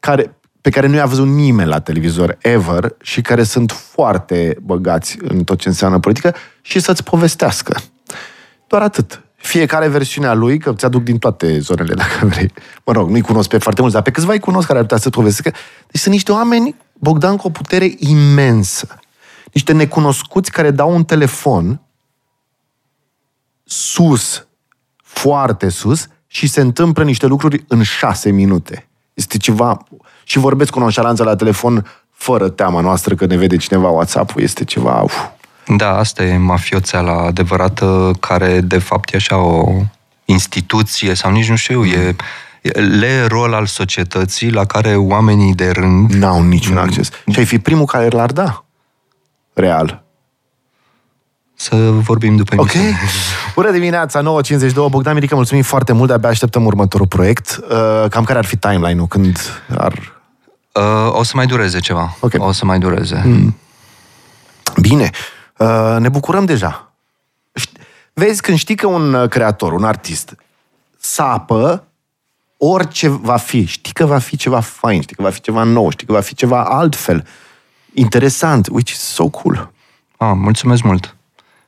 care, 0.00 0.36
pe 0.62 0.70
care 0.70 0.86
nu 0.86 0.94
i-a 0.94 1.06
văzut 1.06 1.26
nimeni 1.26 1.68
la 1.68 1.80
televizor 1.80 2.38
ever 2.40 2.94
și 3.00 3.20
care 3.20 3.42
sunt 3.42 3.70
foarte 3.70 4.56
băgați 4.62 5.16
în 5.20 5.44
tot 5.44 5.58
ce 5.58 5.68
înseamnă 5.68 5.98
politică 5.98 6.34
și 6.60 6.80
să-ți 6.80 7.02
povestească. 7.02 7.80
Doar 8.66 8.82
atât. 8.82 9.22
Fiecare 9.36 9.88
versiunea 9.88 10.34
lui, 10.34 10.58
că 10.58 10.72
ți-aduc 10.72 11.02
din 11.02 11.18
toate 11.18 11.58
zonele, 11.58 11.94
dacă 12.02 12.26
vrei. 12.26 12.52
Mă 12.84 12.92
rog, 12.92 13.10
nu-i 13.10 13.20
cunosc 13.20 13.48
pe 13.48 13.58
foarte 13.58 13.80
mulți, 13.80 13.96
dar 13.96 14.04
pe 14.04 14.10
câțiva 14.10 14.32
îi 14.32 14.38
cunosc 14.38 14.66
care 14.66 14.78
ar 14.78 14.84
putea 14.84 14.98
să-ți 14.98 15.14
povestească. 15.14 15.58
Deci 15.90 16.00
sunt 16.00 16.14
niște 16.14 16.32
oameni, 16.32 16.76
Bogdan, 16.92 17.36
cu 17.36 17.46
o 17.46 17.50
putere 17.50 17.94
imensă. 17.96 18.98
Niște 19.52 19.72
necunoscuți 19.72 20.50
care 20.50 20.70
dau 20.70 20.94
un 20.94 21.04
telefon 21.04 21.80
sus, 23.64 24.46
foarte 24.96 25.68
sus, 25.68 26.08
și 26.26 26.46
se 26.46 26.60
întâmplă 26.60 27.04
niște 27.04 27.26
lucruri 27.26 27.64
în 27.68 27.82
șase 27.82 28.30
minute. 28.30 28.88
Este 29.14 29.38
ceva 29.38 29.86
și 30.32 30.38
vorbesc 30.38 30.70
cu 30.70 30.78
nonșalanță 30.78 31.24
la 31.24 31.36
telefon 31.36 31.86
fără 32.10 32.48
teama 32.48 32.80
noastră 32.80 33.14
că 33.14 33.26
ne 33.26 33.36
vede 33.36 33.56
cineva 33.56 33.88
WhatsApp-ul. 33.88 34.42
Este 34.42 34.64
ceva... 34.64 35.00
Uf. 35.02 35.14
Da, 35.76 35.96
asta 35.96 36.22
e 36.24 36.36
mafioțeala 36.36 37.12
adevărată 37.12 38.10
care 38.20 38.60
de 38.60 38.78
fapt 38.78 39.12
e 39.12 39.16
așa 39.16 39.36
o 39.36 39.72
instituție 40.24 41.14
sau 41.14 41.30
nici 41.30 41.48
nu 41.48 41.56
știu, 41.56 41.84
e, 41.84 42.16
e 42.62 42.80
le 42.80 43.26
rol 43.26 43.54
al 43.54 43.66
societății 43.66 44.50
la 44.50 44.64
care 44.64 44.96
oamenii 44.96 45.54
de 45.54 45.70
rând 45.70 46.12
N-au 46.12 46.42
niciun 46.42 46.76
acces. 46.76 47.08
Și 47.32 47.38
ai 47.38 47.44
fi 47.44 47.58
primul 47.58 47.84
care 47.84 48.08
l-ar 48.08 48.32
da. 48.32 48.64
Real. 49.52 50.02
să 51.54 51.76
vorbim 51.90 52.36
după 52.36 52.54
Ok. 52.56 52.72
emisiune. 52.72 52.98
Bună 53.54 53.70
dimineața, 53.70 54.22
9.52. 54.22 54.74
Bogdan 54.90 55.14
Mirică, 55.14 55.34
mulțumim 55.34 55.62
foarte 55.62 55.92
mult. 55.92 56.08
De-abia 56.08 56.28
așteptăm 56.28 56.64
următorul 56.64 57.06
proiect. 57.06 57.60
Uh, 57.70 58.08
cam 58.10 58.24
care 58.24 58.38
ar 58.38 58.44
fi 58.44 58.56
timeline-ul? 58.56 59.06
Când 59.06 59.38
ar... 59.76 60.11
Uh, 60.72 61.08
o 61.18 61.22
să 61.22 61.32
mai 61.34 61.46
dureze 61.46 61.80
ceva. 61.80 62.16
Ok. 62.20 62.32
O 62.36 62.52
să 62.52 62.64
mai 62.64 62.78
dureze. 62.78 63.22
Mm. 63.24 63.56
Bine. 64.80 65.10
Uh, 65.56 65.96
ne 65.98 66.08
bucurăm 66.08 66.44
deja. 66.44 66.92
Ști- 67.60 67.80
Vezi, 68.12 68.40
când 68.42 68.58
știi 68.58 68.74
că 68.76 68.86
un 68.86 69.14
uh, 69.14 69.28
creator, 69.28 69.72
un 69.72 69.84
artist, 69.84 70.34
sapă 70.98 71.84
orice 72.56 73.08
va 73.08 73.36
fi, 73.36 73.64
știi 73.66 73.92
că 73.92 74.04
va 74.06 74.18
fi 74.18 74.36
ceva 74.36 74.60
fain, 74.60 75.00
știi 75.02 75.16
că 75.16 75.22
va 75.22 75.30
fi 75.30 75.40
ceva 75.40 75.62
nou, 75.62 75.90
știi 75.90 76.06
că 76.06 76.12
va 76.12 76.20
fi 76.20 76.34
ceva 76.34 76.64
altfel, 76.64 77.26
interesant, 77.94 78.68
which 78.70 78.90
is 78.92 78.98
so 78.98 79.28
cool. 79.28 79.72
Ah, 80.16 80.32
mulțumesc 80.34 80.82
mult. 80.82 81.16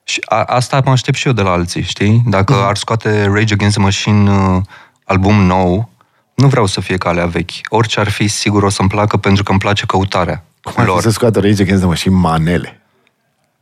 Și 0.04 0.20
a, 0.24 0.42
asta 0.42 0.80
mă 0.84 0.90
aștept 0.90 1.16
și 1.16 1.26
eu 1.26 1.32
de 1.32 1.42
la 1.42 1.50
alții, 1.50 1.82
știi? 1.82 2.22
Dacă 2.26 2.52
Mhm. 2.52 2.62
ar 2.62 2.76
scoate 2.76 3.24
Rage 3.24 3.52
Against 3.54 3.74
the 3.76 3.84
Machine 3.84 4.30
uh, 4.30 4.62
album 5.04 5.34
nou, 5.34 5.88
nu 6.34 6.46
vreau 6.48 6.66
să 6.66 6.80
fie 6.80 6.96
calea 6.96 7.26
vechi. 7.26 7.50
Orice 7.68 8.00
ar 8.00 8.08
fi, 8.08 8.28
sigur 8.28 8.62
o 8.62 8.68
să-mi 8.68 8.88
placă 8.88 9.16
pentru 9.16 9.42
că 9.42 9.50
îmi 9.50 9.60
place 9.60 9.86
căutarea 9.86 10.44
Cum 10.62 10.72
ar 10.76 10.84
fi 10.84 10.90
lor. 10.90 11.00
să 11.02 11.10
scoată 11.10 11.40
Rage 11.40 11.62
Against 11.62 11.80
the 11.80 11.86
Machine 11.88 12.14
manele? 12.14 12.78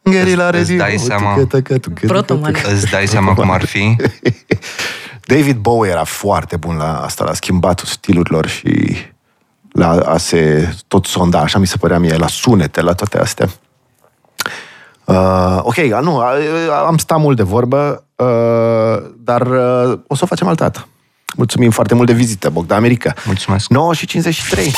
Gherila 0.03 0.49
Îți- 0.49 0.59
îți 0.59 0.70
radio, 0.77 0.85
dai 0.85 0.97
seama- 0.99 1.35
tăcă, 1.35 1.47
tăcă, 1.47 1.79
tăcă, 1.79 2.07
Protomane. 2.07 2.53
tăcă. 2.61 2.73
Îți 2.75 2.91
dai 2.91 3.07
seama 3.07 3.35
cum 3.35 3.51
ar 3.51 3.64
fi? 3.64 3.97
David 5.35 5.57
Bowie 5.57 5.91
era 5.91 6.05
foarte 6.05 6.57
bun 6.57 6.77
la 6.77 7.01
asta, 7.05 7.25
la 7.25 7.35
schimbatul 7.35 7.87
stilurilor 7.87 8.47
și 8.47 8.97
la 9.73 9.89
a 9.91 10.16
se 10.16 10.75
tot 10.89 11.07
sonda, 11.07 11.41
așa 11.41 11.59
mi 11.59 11.66
se 11.66 11.77
părea 11.77 11.99
mie, 11.99 12.16
la 12.16 12.27
sunete, 12.27 12.81
la 12.81 12.93
toate 12.93 13.18
astea. 13.18 13.49
Uh, 15.05 15.59
ok, 15.62 15.79
a, 15.79 16.01
nu, 16.01 16.18
a, 16.18 16.33
a- 16.70 16.87
am 16.87 16.97
stat 16.97 17.18
mult 17.18 17.37
de 17.37 17.43
vorbă, 17.43 18.05
uh, 18.16 19.11
dar 19.18 19.41
uh, 19.47 19.99
o 20.07 20.14
să 20.14 20.20
o 20.23 20.27
facem 20.27 20.47
altă 20.47 20.62
dată. 20.62 20.87
Mulțumim 21.37 21.70
foarte 21.70 21.95
mult 21.95 22.07
de 22.07 22.12
vizită, 22.12 22.51
Bogdan 22.51 22.78
America. 22.78 23.14
Mulțumesc. 23.24 23.68
9 23.68 23.95
și 23.95 24.07
53. 24.07 24.72